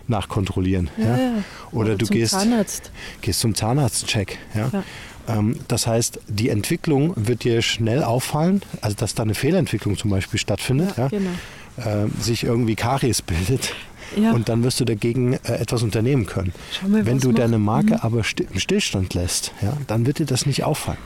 nachkontrollieren. 0.07 0.89
Ja, 0.97 1.17
ja. 1.17 1.31
Oder, 1.71 1.91
Oder, 1.91 1.95
du 1.95 2.05
gehst, 2.05 2.33
Zahnarzt. 2.33 2.91
gehst 3.21 3.39
zum 3.39 3.55
Zahnarztcheck. 3.55 4.37
Ja. 4.53 4.83
Ja. 5.27 5.37
Ähm, 5.37 5.59
das 5.67 5.87
heißt, 5.87 6.19
die 6.27 6.49
Entwicklung 6.49 7.13
wird 7.15 7.43
dir 7.43 7.61
schnell 7.61 8.03
auffallen, 8.03 8.61
also 8.81 8.95
dass 8.95 9.15
da 9.15 9.23
eine 9.23 9.35
Fehlentwicklung 9.35 9.97
zum 9.97 10.09
Beispiel 10.11 10.39
stattfindet, 10.39 10.95
ja, 10.97 11.07
genau. 11.07 11.29
äh, 11.77 12.07
sich 12.21 12.43
irgendwie 12.43 12.75
Karies 12.75 13.21
bildet. 13.21 13.73
Ja. 14.15 14.33
Und 14.33 14.49
dann 14.49 14.63
wirst 14.63 14.79
du 14.79 14.85
dagegen 14.85 15.33
äh, 15.33 15.53
etwas 15.53 15.83
unternehmen 15.83 16.25
können. 16.25 16.51
Mal, 16.85 17.05
Wenn 17.05 17.19
du 17.19 17.31
deine 17.31 17.59
Marke 17.59 17.93
mhm. 17.93 17.99
aber 18.01 18.17
im 18.19 18.59
Stillstand 18.59 19.13
lässt, 19.13 19.53
ja, 19.61 19.73
dann 19.87 20.05
wird 20.05 20.19
dir 20.19 20.25
das 20.25 20.45
nicht 20.45 20.63
auffallen. 20.63 20.99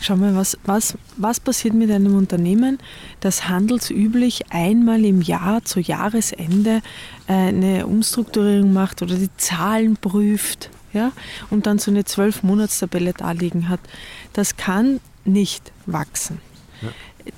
Schau 0.00 0.16
mal, 0.16 0.34
was, 0.34 0.58
was, 0.64 0.98
was 1.16 1.38
passiert 1.38 1.74
mit 1.74 1.88
einem 1.88 2.16
Unternehmen, 2.16 2.78
das 3.20 3.48
handelsüblich 3.48 4.50
einmal 4.50 5.04
im 5.04 5.22
Jahr 5.22 5.64
zu 5.64 5.78
Jahresende 5.78 6.82
äh, 7.28 7.32
eine 7.32 7.86
Umstrukturierung 7.86 8.72
macht 8.72 9.02
oder 9.02 9.14
die 9.14 9.30
Zahlen 9.36 9.96
prüft 9.96 10.70
ja, 10.92 11.12
und 11.50 11.66
dann 11.66 11.78
so 11.78 11.90
eine 11.90 12.04
Zwölf-Monats-Tabelle 12.04 13.14
da 13.14 13.32
liegen 13.32 13.68
hat. 13.68 13.80
Das 14.32 14.56
kann 14.56 15.00
nicht 15.24 15.72
wachsen. 15.86 16.40
Ja. 16.80 16.88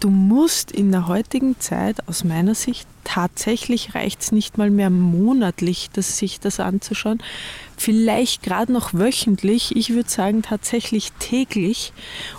Du 0.01 0.09
musst 0.09 0.73
in 0.73 0.93
der 0.93 1.09
heutigen 1.09 1.61
Zeit 1.61 2.09
aus 2.09 2.25
meiner 2.25 2.55
Sicht 2.55 2.89
tatsächlich 3.05 3.95
reicht 3.95 4.23
es 4.23 4.33
nicht 4.33 4.59
mal 4.59 4.71
mehr 4.71 4.91
monatlich, 4.91 5.91
das, 5.93 6.19
sich 6.19 6.41
das 6.41 6.59
anzuschauen. 6.59 7.23
Vielleicht 7.77 8.43
gerade 8.43 8.73
noch 8.73 8.95
wöchentlich, 8.95 9.77
ich 9.77 9.91
würde 9.91 10.09
sagen 10.09 10.43
tatsächlich 10.43 11.13
täglich. 11.19 11.93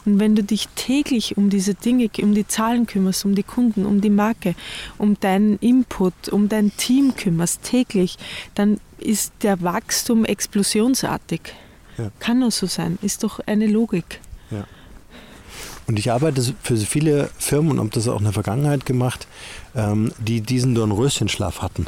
Und 0.05 0.19
wenn 0.19 0.35
du 0.35 0.43
dich 0.43 0.67
täglich 0.75 1.37
um 1.37 1.49
diese 1.49 1.75
Dinge, 1.75 2.09
um 2.21 2.33
die 2.33 2.47
Zahlen 2.47 2.87
kümmerst, 2.87 3.25
um 3.25 3.35
die 3.35 3.43
Kunden, 3.43 3.85
um 3.85 4.01
die 4.01 4.09
Marke, 4.09 4.55
um 4.97 5.19
deinen 5.19 5.57
Input, 5.59 6.29
um 6.29 6.49
dein 6.49 6.75
Team 6.75 7.15
kümmerst, 7.15 7.63
täglich, 7.63 8.17
dann 8.55 8.79
ist 8.97 9.33
der 9.41 9.61
Wachstum 9.61 10.25
explosionsartig. 10.25 11.53
Ja. 11.97 12.11
Kann 12.19 12.39
nur 12.39 12.51
so 12.51 12.65
sein, 12.65 12.97
ist 13.01 13.23
doch 13.23 13.39
eine 13.45 13.67
Logik. 13.67 14.19
Ja. 14.51 14.65
Und 15.87 15.99
ich 15.99 16.11
arbeite 16.11 16.41
für 16.61 16.77
viele 16.77 17.29
Firmen 17.37 17.71
und 17.71 17.79
habe 17.79 17.89
das 17.89 18.07
auch 18.07 18.17
in 18.17 18.23
der 18.23 18.33
Vergangenheit 18.33 18.85
gemacht, 18.85 19.27
ähm, 19.75 20.11
die 20.17 20.41
diesen 20.41 20.75
Dornröschenschlaf 20.75 21.61
hatten. 21.61 21.85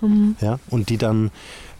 Mhm. 0.00 0.36
Ja, 0.40 0.58
und 0.70 0.88
die 0.88 0.98
dann 0.98 1.30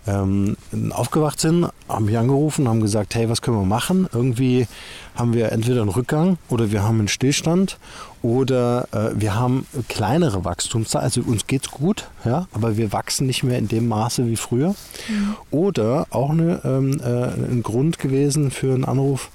ähm, 0.07 0.57
aufgewacht 0.91 1.41
sind, 1.41 1.69
haben 1.89 2.05
mich 2.05 2.19
angerufen, 2.19 2.69
haben 2.69 2.81
gesagt, 2.81 3.15
hey, 3.15 3.29
was 3.29 3.41
können 3.41 3.59
wir 3.59 3.67
machen? 3.67 4.07
Irgendwie 4.13 4.67
haben 5.15 5.33
wir 5.33 5.53
entweder 5.53 5.81
einen 5.81 5.91
Rückgang 5.91 6.39
oder 6.51 6.71
wir 6.71 6.83
haben 6.83 6.99
einen 6.99 7.09
Stillstand 7.09 7.79
oder 8.25 8.89
äh, 8.93 9.21
wir 9.21 9.35
haben 9.35 9.67
kleinere 9.91 10.47
Wachstumszahlen, 10.47 11.05
also 11.05 11.21
uns 11.21 11.47
geht 11.47 11.67
es 11.67 11.71
gut, 11.71 12.09
ja, 12.25 12.49
aber 12.53 12.79
wir 12.79 12.91
wachsen 12.91 13.27
nicht 13.27 13.43
mehr 13.43 13.59
in 13.59 13.69
dem 13.69 13.87
Maße 13.87 14.27
wie 14.27 14.37
früher. 14.37 14.71
Mhm. 15.09 15.37
Oder 15.51 16.07
auch 16.09 16.31
eine, 16.31 16.59
ähm, 16.65 17.01
äh, 17.05 17.53
ein 17.53 17.63
Grund 17.63 17.99
gewesen 17.99 18.51
für 18.51 18.73
einen 18.73 18.87
Anruf 18.87 19.31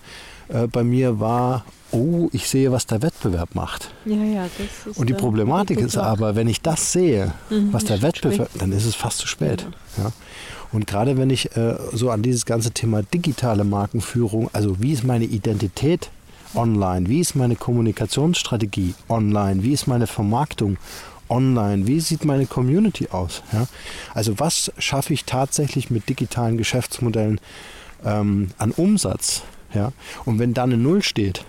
äh, 0.47 0.65
bei 0.65 0.83
mir 0.83 1.19
war, 1.19 1.65
oh, 1.91 2.29
ich 2.31 2.49
sehe, 2.49 2.71
was 2.71 2.87
der 2.87 3.03
Wettbewerb 3.03 3.53
macht. 3.53 3.91
Ja, 4.05 4.23
ja, 4.23 4.47
das 4.57 4.87
ist 4.91 4.97
Und 4.97 5.07
die 5.07 5.13
Problematik 5.13 5.79
ist 5.79 5.95
aber, 5.95 6.35
wenn 6.35 6.47
ich 6.47 6.61
das 6.61 6.91
sehe, 6.91 7.31
mhm, 7.51 7.71
was 7.71 7.85
der 7.85 8.01
Wettbewerb, 8.01 8.49
dann 8.57 8.71
ist 8.71 8.85
es 8.85 8.95
fast 8.95 9.19
zu 9.19 9.27
spät. 9.27 9.67
Ja. 9.97 10.05
ja. 10.05 10.11
Und 10.71 10.87
gerade 10.87 11.15
wenn 11.15 11.29
ich 11.29 11.55
äh, 11.55 11.75
so 11.93 12.09
an 12.09 12.23
dieses 12.23 12.47
ganze 12.47 12.71
Thema 12.71 13.03
digitale 13.03 13.63
Markenführung, 13.63 14.49
also 14.51 14.81
wie 14.81 14.93
ist 14.93 15.03
meine 15.03 15.25
Identität 15.25 16.09
online, 16.55 17.07
wie 17.07 17.19
ist 17.19 17.35
meine 17.35 17.55
Kommunikationsstrategie 17.55 18.93
online, 19.07 19.63
wie 19.63 19.73
ist 19.73 19.87
meine 19.87 20.07
Vermarktung 20.07 20.77
online, 21.29 21.87
wie 21.87 21.99
sieht 21.99 22.25
meine 22.25 22.45
Community 22.45 23.09
aus? 23.11 23.43
Ja? 23.51 23.67
Also 24.13 24.39
was 24.39 24.71
schaffe 24.77 25.13
ich 25.13 25.25
tatsächlich 25.25 25.89
mit 25.89 26.09
digitalen 26.09 26.57
Geschäftsmodellen 26.57 27.39
ähm, 28.03 28.49
an 28.57 28.71
Umsatz? 28.71 29.43
Ja? 29.73 29.91
Und 30.25 30.39
wenn 30.39 30.53
da 30.53 30.63
eine 30.63 30.77
Null 30.77 31.03
steht, 31.03 31.45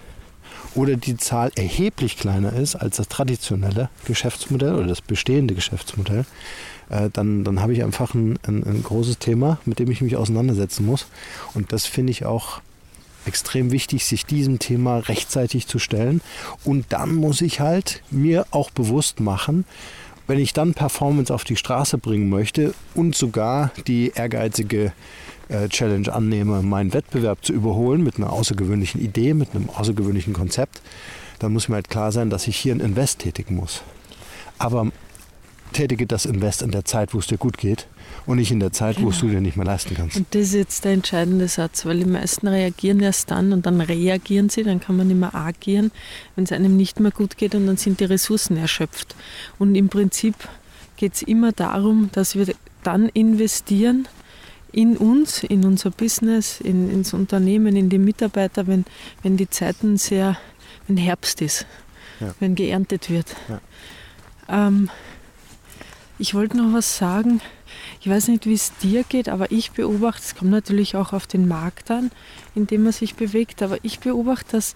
oder 0.74 0.96
die 0.96 1.16
Zahl 1.16 1.50
erheblich 1.56 2.16
kleiner 2.16 2.52
ist 2.52 2.76
als 2.76 2.98
das 2.98 3.08
traditionelle 3.08 3.88
Geschäftsmodell 4.04 4.74
oder 4.74 4.86
das 4.86 5.00
bestehende 5.00 5.54
Geschäftsmodell, 5.54 6.24
äh, 6.90 7.10
dann, 7.12 7.44
dann 7.44 7.60
habe 7.60 7.72
ich 7.72 7.82
einfach 7.82 8.14
ein, 8.14 8.38
ein, 8.46 8.62
ein 8.64 8.82
großes 8.82 9.18
Thema, 9.18 9.58
mit 9.64 9.78
dem 9.78 9.90
ich 9.90 10.00
mich 10.00 10.16
auseinandersetzen 10.16 10.86
muss. 10.86 11.06
Und 11.54 11.72
das 11.72 11.86
finde 11.86 12.12
ich 12.12 12.24
auch 12.24 12.60
extrem 13.26 13.70
wichtig, 13.70 14.04
sich 14.04 14.26
diesem 14.26 14.58
Thema 14.58 14.98
rechtzeitig 14.98 15.66
zu 15.66 15.78
stellen. 15.78 16.20
Und 16.64 16.86
dann 16.90 17.14
muss 17.14 17.40
ich 17.40 17.60
halt 17.60 18.02
mir 18.10 18.46
auch 18.50 18.70
bewusst 18.70 19.20
machen, 19.20 19.64
wenn 20.26 20.38
ich 20.38 20.52
dann 20.52 20.74
Performance 20.74 21.34
auf 21.34 21.44
die 21.44 21.56
Straße 21.56 21.98
bringen 21.98 22.28
möchte 22.28 22.72
und 22.94 23.16
sogar 23.16 23.72
die 23.86 24.12
ehrgeizige 24.14 24.92
äh, 25.48 25.68
Challenge 25.68 26.12
annehme, 26.12 26.62
meinen 26.62 26.92
Wettbewerb 26.92 27.44
zu 27.44 27.52
überholen 27.52 28.04
mit 28.04 28.16
einer 28.16 28.32
außergewöhnlichen 28.32 29.00
Idee, 29.00 29.34
mit 29.34 29.54
einem 29.54 29.68
außergewöhnlichen 29.70 30.32
Konzept, 30.32 30.80
dann 31.40 31.52
muss 31.52 31.68
mir 31.68 31.74
halt 31.74 31.90
klar 31.90 32.12
sein, 32.12 32.30
dass 32.30 32.46
ich 32.46 32.56
hier 32.56 32.74
ein 32.74 32.80
Invest 32.80 33.18
tätigen 33.18 33.56
muss. 33.56 33.82
Aber 34.58 34.92
tätige 35.72 36.06
das 36.06 36.26
Invest 36.26 36.62
in 36.62 36.70
der 36.70 36.84
Zeit, 36.84 37.14
wo 37.14 37.18
es 37.18 37.26
dir 37.26 37.38
gut 37.38 37.58
geht 37.58 37.88
und 38.26 38.36
nicht 38.36 38.50
in 38.50 38.60
der 38.60 38.72
Zeit, 38.72 38.96
genau. 38.96 39.08
wo 39.08 39.10
es 39.10 39.20
du 39.20 39.28
dir 39.28 39.40
nicht 39.40 39.56
mehr 39.56 39.66
leisten 39.66 39.94
kannst. 39.94 40.16
Und 40.16 40.26
das 40.34 40.42
ist 40.42 40.54
jetzt 40.54 40.84
der 40.84 40.92
entscheidende 40.92 41.48
Satz, 41.48 41.84
weil 41.86 41.98
die 41.98 42.04
meisten 42.04 42.48
reagieren 42.48 43.00
erst 43.00 43.30
dann 43.30 43.52
und 43.52 43.66
dann 43.66 43.80
reagieren 43.80 44.48
sie, 44.48 44.62
dann 44.62 44.80
kann 44.80 44.96
man 44.96 45.08
nicht 45.08 45.18
mehr 45.18 45.34
agieren, 45.34 45.90
wenn 46.36 46.44
es 46.44 46.52
einem 46.52 46.76
nicht 46.76 47.00
mehr 47.00 47.10
gut 47.10 47.36
geht 47.36 47.54
und 47.54 47.66
dann 47.66 47.76
sind 47.76 48.00
die 48.00 48.04
Ressourcen 48.04 48.56
erschöpft. 48.56 49.16
Und 49.58 49.74
im 49.74 49.88
Prinzip 49.88 50.34
geht 50.96 51.14
es 51.14 51.22
immer 51.22 51.52
darum, 51.52 52.10
dass 52.12 52.36
wir 52.36 52.46
dann 52.82 53.08
investieren, 53.08 54.06
in 54.72 54.96
uns, 54.96 55.42
in 55.42 55.64
unser 55.64 55.90
Business, 55.90 56.60
in, 56.60 56.90
ins 56.90 57.12
Unternehmen, 57.12 57.76
in 57.76 57.88
die 57.88 57.98
Mitarbeiter, 57.98 58.66
wenn, 58.66 58.84
wenn 59.22 59.36
die 59.36 59.50
Zeiten 59.50 59.96
sehr, 59.96 60.36
wenn 60.86 60.96
Herbst 60.96 61.42
ist, 61.42 61.66
ja. 62.20 62.34
wenn 62.40 62.54
geerntet 62.54 63.10
wird. 63.10 63.34
Ja. 63.48 63.60
Ähm, 64.48 64.90
ich 66.18 66.34
wollte 66.34 66.56
noch 66.56 66.72
was 66.72 66.98
sagen. 66.98 67.40
Ich 68.00 68.08
weiß 68.08 68.28
nicht, 68.28 68.46
wie 68.46 68.54
es 68.54 68.72
dir 68.78 69.04
geht, 69.04 69.28
aber 69.28 69.52
ich 69.52 69.72
beobachte, 69.72 70.22
es 70.24 70.34
kommt 70.34 70.50
natürlich 70.50 70.96
auch 70.96 71.12
auf 71.12 71.26
den 71.26 71.46
Markt 71.46 71.90
an, 71.90 72.10
in 72.54 72.66
dem 72.66 72.84
man 72.84 72.92
sich 72.92 73.14
bewegt, 73.14 73.62
aber 73.62 73.76
ich 73.82 74.00
beobachte, 74.00 74.52
dass 74.52 74.74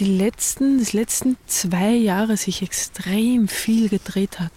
die 0.00 0.04
letzten, 0.04 0.78
das 0.78 0.92
letzten 0.92 1.36
zwei 1.46 1.92
Jahre 1.92 2.36
sich 2.36 2.62
extrem 2.62 3.46
viel 3.46 3.88
gedreht 3.88 4.40
hat. 4.40 4.52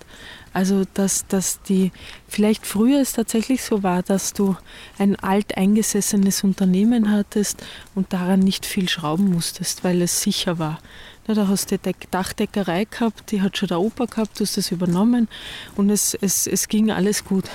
Also, 0.54 0.84
dass, 0.96 1.28
dass 1.28 1.62
die, 1.62 1.92
vielleicht 2.28 2.66
früher 2.66 3.00
es 3.00 3.14
tatsächlich 3.14 3.64
so 3.64 3.84
war, 3.84 4.04
dass 4.04 4.34
du 4.34 4.56
ein 4.98 5.16
alteingesessenes 5.16 6.44
Unternehmen 6.44 7.12
hattest 7.12 7.64
und 7.96 8.12
daran 8.12 8.40
nicht 8.40 8.66
viel 8.66 8.90
schrauben 8.90 9.32
musstest, 9.32 9.84
weil 9.84 10.02
es 10.02 10.22
sicher 10.22 10.60
war. 10.60 10.80
Da 11.28 11.48
hast 11.48 11.72
du 11.72 11.78
die 11.78 11.94
Dachdeckerei 12.10 12.86
gehabt, 12.86 13.32
die 13.32 13.42
hat 13.42 13.58
schon 13.58 13.70
der 13.70 13.80
Opa 13.80 14.06
gehabt, 14.06 14.40
du 14.40 14.44
hast 14.44 14.58
das 14.58 14.72
übernommen 14.72 15.28
und 15.76 15.90
es, 15.90 16.14
es, 16.16 16.48
es 16.48 16.68
ging 16.68 16.92
alles 16.92 17.24
gut. 17.26 17.46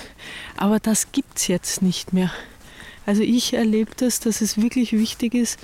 Aber 0.56 0.78
das 0.78 1.12
gibt 1.12 1.38
es 1.38 1.48
jetzt 1.48 1.82
nicht 1.82 2.12
mehr. 2.12 2.30
Also 3.06 3.22
ich 3.22 3.54
erlebe 3.54 3.92
das, 3.96 4.20
dass 4.20 4.40
es 4.40 4.60
wirklich 4.60 4.92
wichtig 4.92 5.34
ist, 5.34 5.60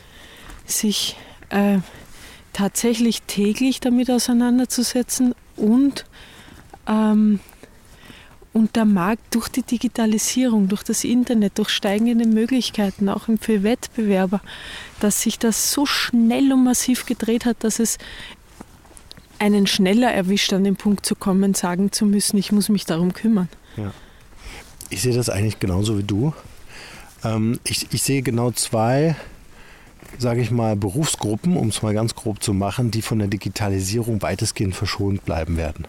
sich 0.67 1.17
äh, 1.51 1.79
tatsächlich 2.53 3.23
täglich 3.23 3.81
damit 3.81 4.11
auseinanderzusetzen 4.11 5.35
und 5.57 6.05
ähm, 6.87 7.41
und 8.53 8.77
der 8.77 8.85
Markt 8.85 9.35
durch 9.35 9.49
die 9.49 9.63
Digitalisierung, 9.63 10.69
durch 10.69 10.83
das 10.83 11.05
Internet, 11.05 11.59
durch 11.59 11.71
steigende 11.71 12.27
Möglichkeiten, 12.27 13.09
auch 13.09 13.27
für 13.41 13.63
Wettbewerber, 13.63 14.41
dass 15.01 15.23
sich 15.23 15.39
das 15.39 15.73
so 15.73 15.87
schnell 15.87 16.53
und 16.53 16.65
massiv 16.65 17.07
gedreht 17.07 17.47
hat, 17.47 17.65
dass 17.65 17.79
es 17.79 17.99
einen 19.39 19.67
schneller 19.67 20.13
erwischt, 20.13 20.53
an 20.53 20.65
den 20.65 20.77
Punkt 20.77 21.05
zu 21.07 21.15
kommen, 21.17 21.55
sagen 21.55 21.93
zu 21.93 22.05
müssen, 22.05 22.37
ich 22.37 22.53
muss 22.53 22.69
mich 22.69 22.85
darum 22.85 23.13
kümmern. 23.13 23.49
Ja. 23.77 23.93
Ich 24.91 25.03
sehe 25.03 25.15
das 25.15 25.31
eigentlich 25.31 25.59
genauso 25.59 25.99
wie 25.99 26.05
du. 26.05 26.35
Ähm, 27.25 27.59
ich, 27.65 27.89
ich 27.93 28.03
sehe 28.03 28.23
genau 28.23 28.51
zwei 28.51 29.17
sage 30.19 30.41
ich 30.41 30.51
mal, 30.51 30.77
Berufsgruppen, 30.77 31.57
um 31.57 31.69
es 31.69 31.83
mal 31.83 31.95
ganz 31.95 32.15
grob 32.15 32.43
zu 32.43 32.53
machen, 32.53 32.91
die 32.91 33.03
von 33.03 33.19
der 33.19 33.29
Digitalisierung 33.29 34.23
weitestgehend 34.23 34.75
verschont 34.75 35.25
bleiben 35.25 35.57
werden. 35.57 35.87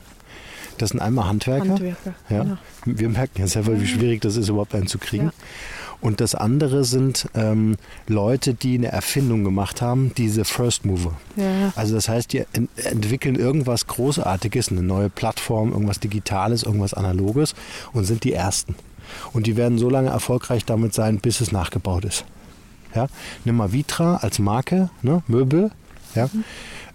Das 0.77 0.89
sind 0.89 0.99
einmal 0.99 1.27
Handwerker. 1.27 1.69
Handwerker 1.69 2.13
ja. 2.29 2.43
Genau. 2.43 2.57
Wir 2.85 3.09
merken 3.09 3.39
ja 3.39 3.47
selber, 3.47 3.79
wie 3.79 3.87
schwierig 3.87 4.21
das 4.21 4.35
ist, 4.35 4.49
überhaupt 4.49 4.75
einen 4.75 4.87
zu 4.87 4.97
kriegen. 4.97 5.25
Ja. 5.25 5.33
Und 6.01 6.19
das 6.19 6.35
andere 6.35 6.83
sind 6.83 7.29
ähm, 7.33 7.77
Leute, 8.07 8.53
die 8.53 8.77
eine 8.77 8.87
Erfindung 8.87 9.45
gemacht 9.45 9.81
haben, 9.81 10.11
diese 10.17 10.43
First 10.43 10.83
Mover. 10.83 11.13
Ja. 11.37 11.71
Also 11.77 11.95
das 11.95 12.09
heißt, 12.09 12.33
die 12.33 12.43
ent 12.51 12.69
entwickeln 12.75 13.35
irgendwas 13.35 13.87
Großartiges, 13.87 14.69
eine 14.69 14.83
neue 14.83 15.09
Plattform, 15.09 15.71
irgendwas 15.71 16.01
Digitales, 16.01 16.63
irgendwas 16.63 16.93
Analoges 16.93 17.55
und 17.93 18.03
sind 18.03 18.25
die 18.25 18.33
Ersten. 18.33 18.75
Und 19.31 19.47
die 19.47 19.55
werden 19.55 19.77
so 19.77 19.89
lange 19.89 20.09
erfolgreich 20.09 20.65
damit 20.65 20.93
sein, 20.93 21.19
bis 21.19 21.39
es 21.39 21.53
nachgebaut 21.53 22.03
ist. 22.03 22.25
Ja? 22.93 23.07
Nimm 23.45 23.55
mal 23.55 23.71
Vitra 23.71 24.17
als 24.17 24.39
Marke, 24.39 24.89
ne? 25.03 25.23
Möbel. 25.27 25.71
Ja? 26.15 26.25
Mhm. 26.25 26.43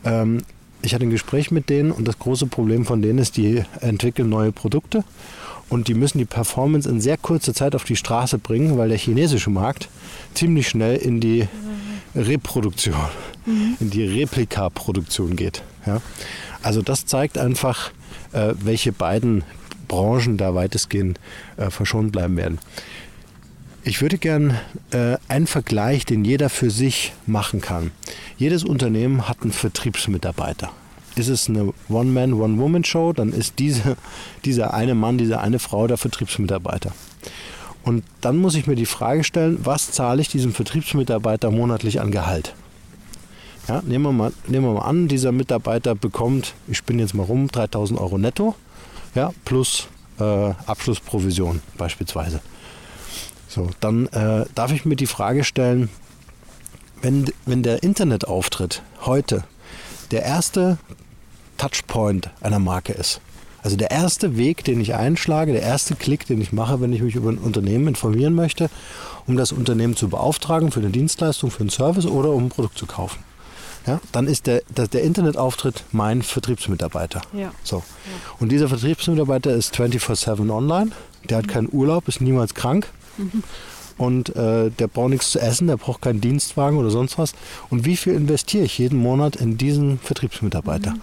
Ähm, 0.04 0.42
ich 0.82 0.94
hatte 0.94 1.04
ein 1.04 1.10
Gespräch 1.10 1.50
mit 1.50 1.68
denen 1.68 1.90
und 1.90 2.06
das 2.06 2.18
große 2.18 2.46
Problem 2.46 2.84
von 2.84 3.02
denen 3.02 3.18
ist, 3.18 3.36
die 3.36 3.64
entwickeln 3.80 4.28
neue 4.28 4.52
Produkte 4.52 5.04
und 5.68 5.88
die 5.88 5.94
müssen 5.94 6.18
die 6.18 6.24
Performance 6.24 6.88
in 6.88 7.00
sehr 7.00 7.16
kurzer 7.16 7.54
Zeit 7.54 7.74
auf 7.74 7.84
die 7.84 7.96
Straße 7.96 8.38
bringen, 8.38 8.78
weil 8.78 8.88
der 8.88 8.98
chinesische 8.98 9.50
Markt 9.50 9.88
ziemlich 10.34 10.68
schnell 10.68 10.96
in 10.96 11.20
die 11.20 11.48
Reproduktion, 12.14 12.94
mhm. 13.44 13.76
in 13.80 13.90
die 13.90 14.04
Replikaproduktion 14.04 15.36
geht. 15.36 15.62
Ja? 15.86 16.00
Also 16.62 16.82
das 16.82 17.06
zeigt 17.06 17.38
einfach, 17.38 17.90
äh, 18.32 18.54
welche 18.60 18.92
beiden 18.92 19.44
Branchen 19.88 20.36
da 20.36 20.54
weitestgehend 20.54 21.18
äh, 21.56 21.70
verschont 21.70 22.12
bleiben 22.12 22.36
werden. 22.36 22.58
Ich 23.84 24.02
würde 24.02 24.18
gern 24.18 24.58
äh, 24.90 25.16
einen 25.28 25.46
Vergleich, 25.46 26.04
den 26.04 26.24
jeder 26.24 26.50
für 26.50 26.70
sich 26.70 27.14
machen 27.26 27.60
kann. 27.60 27.90
Jedes 28.38 28.62
Unternehmen 28.62 29.28
hat 29.28 29.42
einen 29.42 29.50
Vertriebsmitarbeiter. 29.50 30.70
Ist 31.16 31.28
es 31.28 31.48
eine 31.48 31.74
One-Man, 31.88 32.34
One-Woman-Show, 32.34 33.12
dann 33.12 33.32
ist 33.32 33.58
diese, 33.58 33.96
dieser 34.44 34.74
eine 34.74 34.94
Mann, 34.94 35.18
diese 35.18 35.40
eine 35.40 35.58
Frau 35.58 35.88
der 35.88 35.96
Vertriebsmitarbeiter. 35.96 36.92
Und 37.82 38.04
dann 38.20 38.36
muss 38.36 38.54
ich 38.54 38.68
mir 38.68 38.76
die 38.76 38.86
Frage 38.86 39.24
stellen, 39.24 39.58
was 39.64 39.90
zahle 39.90 40.22
ich 40.22 40.28
diesem 40.28 40.52
Vertriebsmitarbeiter 40.52 41.50
monatlich 41.50 42.00
an 42.00 42.12
Gehalt? 42.12 42.54
Ja, 43.66 43.82
nehmen, 43.84 44.04
wir 44.04 44.12
mal, 44.12 44.32
nehmen 44.46 44.66
wir 44.66 44.74
mal 44.74 44.86
an, 44.86 45.08
dieser 45.08 45.32
Mitarbeiter 45.32 45.96
bekommt, 45.96 46.54
ich 46.68 46.78
spinne 46.78 47.02
jetzt 47.02 47.14
mal 47.14 47.24
rum, 47.24 47.48
3000 47.48 47.98
Euro 47.98 48.18
netto, 48.18 48.54
ja, 49.16 49.32
plus 49.44 49.88
äh, 50.20 50.52
Abschlussprovision 50.66 51.60
beispielsweise. 51.76 52.40
So, 53.48 53.70
dann 53.80 54.06
äh, 54.08 54.44
darf 54.54 54.70
ich 54.70 54.84
mir 54.84 54.96
die 54.96 55.06
Frage 55.06 55.42
stellen, 55.42 55.88
wenn, 57.02 57.26
wenn 57.46 57.62
der 57.62 57.82
Internetauftritt 57.82 58.82
heute 59.02 59.44
der 60.10 60.22
erste 60.22 60.78
Touchpoint 61.56 62.30
einer 62.40 62.58
Marke 62.58 62.92
ist, 62.92 63.20
also 63.62 63.76
der 63.76 63.90
erste 63.90 64.36
Weg, 64.36 64.64
den 64.64 64.80
ich 64.80 64.94
einschlage, 64.94 65.52
der 65.52 65.62
erste 65.62 65.96
Klick, 65.96 66.26
den 66.26 66.40
ich 66.40 66.52
mache, 66.52 66.80
wenn 66.80 66.92
ich 66.92 67.02
mich 67.02 67.16
über 67.16 67.30
ein 67.30 67.38
Unternehmen 67.38 67.88
informieren 67.88 68.34
möchte, 68.34 68.70
um 69.26 69.36
das 69.36 69.52
Unternehmen 69.52 69.96
zu 69.96 70.08
beauftragen 70.08 70.70
für 70.70 70.80
eine 70.80 70.90
Dienstleistung, 70.90 71.50
für 71.50 71.60
einen 71.60 71.70
Service 71.70 72.06
oder 72.06 72.30
um 72.30 72.46
ein 72.46 72.48
Produkt 72.48 72.78
zu 72.78 72.86
kaufen. 72.86 73.18
Ja, 73.86 74.00
dann 74.12 74.26
ist 74.26 74.46
der, 74.46 74.62
der, 74.76 74.86
der 74.86 75.02
Internetauftritt 75.02 75.84
mein 75.92 76.22
Vertriebsmitarbeiter. 76.22 77.22
Ja. 77.32 77.52
So. 77.64 77.76
Ja. 77.76 77.82
Und 78.38 78.52
dieser 78.52 78.68
Vertriebsmitarbeiter 78.68 79.52
ist 79.54 79.74
24-7 79.74 80.50
online, 80.50 80.90
der 81.28 81.38
hat 81.38 81.48
keinen 81.48 81.68
Urlaub, 81.72 82.06
ist 82.06 82.20
niemals 82.20 82.54
krank, 82.54 82.88
und 83.98 84.34
äh, 84.36 84.70
der 84.70 84.86
braucht 84.86 85.10
nichts 85.10 85.32
zu 85.32 85.40
essen, 85.40 85.66
der 85.66 85.76
braucht 85.76 86.02
keinen 86.02 86.20
Dienstwagen 86.20 86.78
oder 86.78 86.90
sonst 86.90 87.18
was. 87.18 87.34
Und 87.68 87.84
wie 87.84 87.96
viel 87.96 88.14
investiere 88.14 88.64
ich 88.64 88.78
jeden 88.78 88.98
Monat 88.98 89.36
in 89.36 89.58
diesen 89.58 89.98
Vertriebsmitarbeiter? 89.98 90.92
Mhm. 90.92 91.02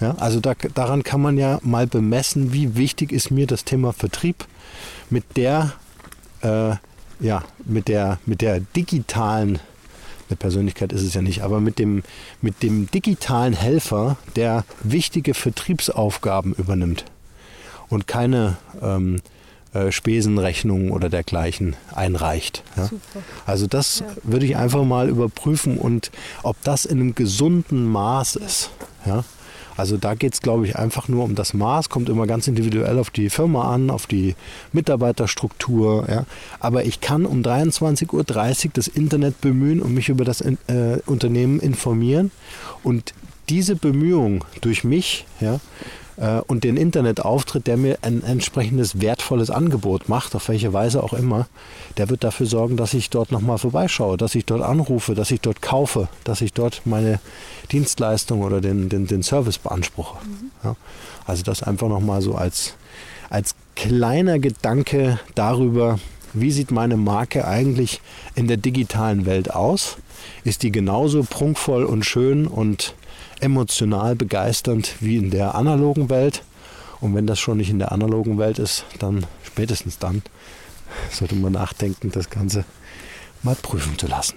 Ja, 0.00 0.14
also 0.18 0.40
da, 0.40 0.54
daran 0.74 1.02
kann 1.02 1.20
man 1.20 1.36
ja 1.36 1.58
mal 1.62 1.86
bemessen, 1.86 2.52
wie 2.52 2.76
wichtig 2.76 3.12
ist 3.12 3.30
mir 3.30 3.46
das 3.46 3.64
Thema 3.64 3.92
Vertrieb 3.92 4.46
mit 5.10 5.36
der, 5.36 5.74
äh, 6.40 6.74
ja, 7.20 7.44
mit 7.66 7.88
der, 7.88 8.18
mit 8.24 8.40
der 8.40 8.60
digitalen, 8.60 9.58
eine 10.28 10.36
Persönlichkeit 10.36 10.92
ist 10.92 11.02
es 11.02 11.12
ja 11.12 11.20
nicht, 11.20 11.42
aber 11.42 11.60
mit 11.60 11.78
dem, 11.78 12.02
mit 12.40 12.62
dem 12.62 12.90
digitalen 12.90 13.52
Helfer, 13.52 14.16
der 14.36 14.64
wichtige 14.82 15.34
Vertriebsaufgaben 15.34 16.54
übernimmt 16.54 17.04
und 17.90 18.06
keine 18.06 18.56
ähm, 18.80 19.20
äh, 19.72 19.92
Spesenrechnungen 19.92 20.90
oder 20.90 21.08
dergleichen 21.08 21.76
einreicht. 21.94 22.62
Ja? 22.76 22.90
Also 23.46 23.66
das 23.66 24.00
ja. 24.00 24.06
würde 24.22 24.46
ich 24.46 24.56
einfach 24.56 24.84
mal 24.84 25.08
überprüfen 25.08 25.78
und 25.78 26.10
ob 26.42 26.56
das 26.64 26.84
in 26.84 27.00
einem 27.00 27.14
gesunden 27.14 27.86
Maß 27.86 28.36
ist. 28.36 28.70
Ja? 29.06 29.24
Also 29.76 29.96
da 29.96 30.14
geht 30.14 30.34
es, 30.34 30.42
glaube 30.42 30.66
ich, 30.66 30.76
einfach 30.76 31.08
nur 31.08 31.24
um 31.24 31.34
das 31.34 31.54
Maß, 31.54 31.88
kommt 31.88 32.10
immer 32.10 32.26
ganz 32.26 32.46
individuell 32.48 32.98
auf 32.98 33.08
die 33.08 33.30
Firma 33.30 33.72
an, 33.72 33.88
auf 33.88 34.06
die 34.06 34.34
Mitarbeiterstruktur. 34.72 36.06
Ja. 36.06 36.26
Aber 36.58 36.84
ich 36.84 37.00
kann 37.00 37.24
um 37.24 37.40
23.30 37.40 38.12
Uhr 38.12 38.70
das 38.74 38.88
Internet 38.88 39.40
bemühen 39.40 39.80
und 39.80 39.94
mich 39.94 40.10
über 40.10 40.24
das 40.24 40.42
äh, 40.42 40.52
Unternehmen 41.06 41.60
informieren. 41.60 42.30
Und 42.82 43.14
diese 43.48 43.74
Bemühung 43.74 44.44
durch 44.60 44.84
mich 44.84 45.26
ja, 45.40 45.60
äh, 46.20 46.40
und 46.46 46.62
den 46.62 46.76
Internetauftritt, 46.76 47.66
der 47.66 47.76
mir 47.76 47.98
ein 48.02 48.22
entsprechendes 48.22 49.00
wertvolles 49.00 49.50
Angebot 49.50 50.08
macht, 50.08 50.36
auf 50.36 50.48
welche 50.48 50.72
Weise 50.72 51.02
auch 51.02 51.12
immer, 51.12 51.48
der 51.96 52.08
wird 52.10 52.22
dafür 52.22 52.46
sorgen, 52.46 52.76
dass 52.76 52.94
ich 52.94 53.10
dort 53.10 53.32
nochmal 53.32 53.58
vorbeischaue, 53.58 54.16
dass 54.16 54.34
ich 54.34 54.44
dort 54.44 54.62
anrufe, 54.62 55.14
dass 55.14 55.30
ich 55.30 55.40
dort 55.40 55.62
kaufe, 55.62 56.08
dass 56.24 56.42
ich 56.42 56.52
dort 56.52 56.82
meine 56.84 57.20
Dienstleistung 57.72 58.42
oder 58.42 58.60
den, 58.60 58.88
den, 58.88 59.06
den 59.06 59.22
Service 59.22 59.58
beanspruche. 59.58 60.18
Mhm. 60.24 60.50
Ja, 60.62 60.76
also 61.26 61.42
das 61.42 61.62
einfach 61.62 61.88
nochmal 61.88 62.22
so 62.22 62.34
als, 62.34 62.74
als 63.30 63.54
kleiner 63.74 64.38
Gedanke 64.38 65.18
darüber, 65.34 65.98
wie 66.32 66.52
sieht 66.52 66.70
meine 66.70 66.96
Marke 66.96 67.46
eigentlich 67.46 68.00
in 68.34 68.46
der 68.46 68.56
digitalen 68.56 69.26
Welt 69.26 69.52
aus? 69.52 69.96
Ist 70.44 70.62
die 70.62 70.70
genauso 70.70 71.24
prunkvoll 71.24 71.84
und 71.84 72.04
schön 72.04 72.46
und 72.46 72.94
emotional 73.40 74.16
begeisternd 74.16 74.96
wie 75.00 75.16
in 75.16 75.30
der 75.30 75.54
analogen 75.54 76.10
Welt. 76.10 76.42
Und 77.00 77.14
wenn 77.14 77.26
das 77.26 77.38
schon 77.38 77.58
nicht 77.58 77.70
in 77.70 77.78
der 77.78 77.92
analogen 77.92 78.38
Welt 78.38 78.58
ist, 78.58 78.84
dann 78.98 79.26
spätestens 79.42 79.98
dann 79.98 80.22
sollte 81.10 81.34
man 81.34 81.52
nachdenken, 81.52 82.10
das 82.10 82.30
Ganze 82.30 82.64
mal 83.42 83.54
prüfen 83.54 83.98
zu 83.98 84.06
lassen. 84.06 84.34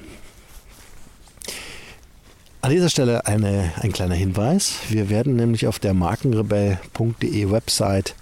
An 2.61 2.71
dieser 2.71 2.89
Stelle 2.89 3.25
eine, 3.25 3.73
ein 3.81 3.91
kleiner 3.91 4.15
Hinweis. 4.15 4.75
Wir 4.87 5.09
werden 5.09 5.35
nämlich 5.35 5.67
auf 5.67 5.79
der 5.79 5.93
markenrebell.de 5.93 7.51
Website 7.51 8.15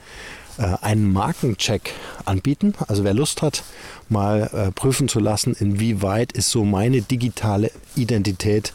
äh, 0.57 0.77
einen 0.81 1.13
Markencheck 1.13 1.93
anbieten. 2.25 2.73
Also 2.87 3.03
wer 3.03 3.13
Lust 3.13 3.43
hat, 3.43 3.63
mal 4.09 4.49
äh, 4.51 4.71
prüfen 4.71 5.07
zu 5.07 5.19
lassen, 5.19 5.53
inwieweit 5.53 6.31
ist 6.31 6.49
so 6.49 6.65
meine 6.65 7.03
digitale 7.03 7.71
Identität 7.95 8.73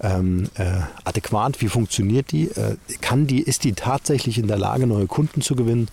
ähm, 0.00 0.48
äh, 0.56 0.80
adäquat, 1.04 1.60
wie 1.60 1.68
funktioniert 1.68 2.30
die, 2.30 2.44
äh, 2.48 2.76
kann 3.00 3.26
die, 3.26 3.40
ist 3.40 3.64
die 3.64 3.72
tatsächlich 3.72 4.38
in 4.38 4.46
der 4.46 4.58
Lage, 4.58 4.86
neue 4.86 5.06
Kunden 5.06 5.42
zu 5.42 5.56
gewinnen, 5.56 5.88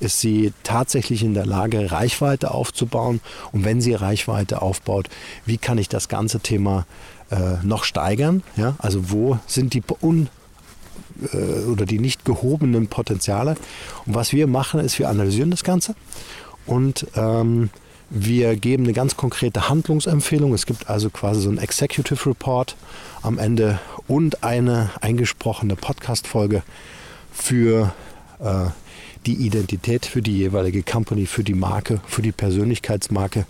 ist 0.00 0.20
sie 0.20 0.52
tatsächlich 0.62 1.22
in 1.22 1.34
der 1.34 1.46
Lage, 1.46 1.90
Reichweite 1.90 2.52
aufzubauen? 2.52 3.20
Und 3.52 3.64
wenn 3.64 3.80
sie 3.80 3.94
Reichweite 3.94 4.62
aufbaut, 4.62 5.08
wie 5.44 5.58
kann 5.58 5.78
ich 5.78 5.88
das 5.88 6.08
ganze 6.08 6.40
Thema 6.40 6.86
äh, 7.30 7.64
noch 7.64 7.84
steigern, 7.84 8.42
ja? 8.56 8.76
also 8.78 9.10
wo 9.10 9.38
sind 9.46 9.74
die 9.74 9.82
un 10.00 10.28
äh, 11.32 11.64
oder 11.64 11.84
die 11.84 11.98
nicht 11.98 12.24
gehobenen 12.24 12.86
Potenziale? 12.86 13.56
Und 14.06 14.14
was 14.14 14.32
wir 14.32 14.46
machen, 14.46 14.80
ist, 14.80 14.98
wir 14.98 15.08
analysieren 15.08 15.50
das 15.50 15.64
Ganze 15.64 15.94
und 16.66 17.06
ähm, 17.16 17.70
wir 18.10 18.56
geben 18.56 18.84
eine 18.84 18.92
ganz 18.92 19.16
konkrete 19.16 19.68
Handlungsempfehlung. 19.68 20.54
Es 20.54 20.66
gibt 20.66 20.88
also 20.88 21.10
quasi 21.10 21.42
so 21.42 21.48
einen 21.48 21.58
Executive 21.58 22.28
Report 22.28 22.76
am 23.22 23.38
Ende 23.38 23.78
und 24.06 24.42
eine 24.42 24.90
eingesprochene 25.00 25.76
Podcast-Folge 25.76 26.62
für 27.32 27.92
äh, 28.40 28.66
die 29.26 29.34
Identität, 29.34 30.06
für 30.06 30.22
die 30.22 30.38
jeweilige 30.38 30.82
Company, 30.82 31.26
für 31.26 31.44
die 31.44 31.54
Marke, 31.54 32.00
für 32.06 32.22
die 32.22 32.32
Persönlichkeitsmarke. 32.32 33.46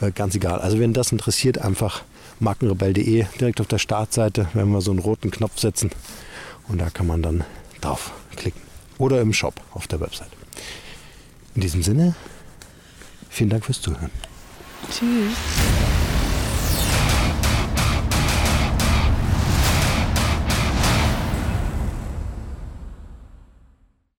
Äh, 0.00 0.10
ganz 0.10 0.34
egal. 0.34 0.60
Also 0.60 0.80
wenn 0.80 0.92
das 0.92 1.12
interessiert, 1.12 1.58
einfach 1.58 2.02
markenrebell.de 2.40 3.26
direkt 3.38 3.60
auf 3.60 3.68
der 3.68 3.78
Startseite, 3.78 4.48
werden 4.54 4.72
wir 4.72 4.80
so 4.80 4.90
einen 4.90 5.00
roten 5.00 5.30
Knopf 5.30 5.60
setzen 5.60 5.90
und 6.68 6.80
da 6.80 6.90
kann 6.90 7.06
man 7.06 7.22
dann 7.22 7.44
drauf 7.80 8.12
klicken. 8.36 8.60
Oder 8.98 9.20
im 9.20 9.32
Shop 9.32 9.54
auf 9.72 9.86
der 9.86 10.00
Website. 10.00 10.30
In 11.54 11.60
diesem 11.60 11.82
Sinne, 11.82 12.14
Vielen 13.30 13.50
Dank 13.50 13.64
fürs 13.64 13.80
Zuhören. 13.80 14.10
Tschüss. 14.90 15.99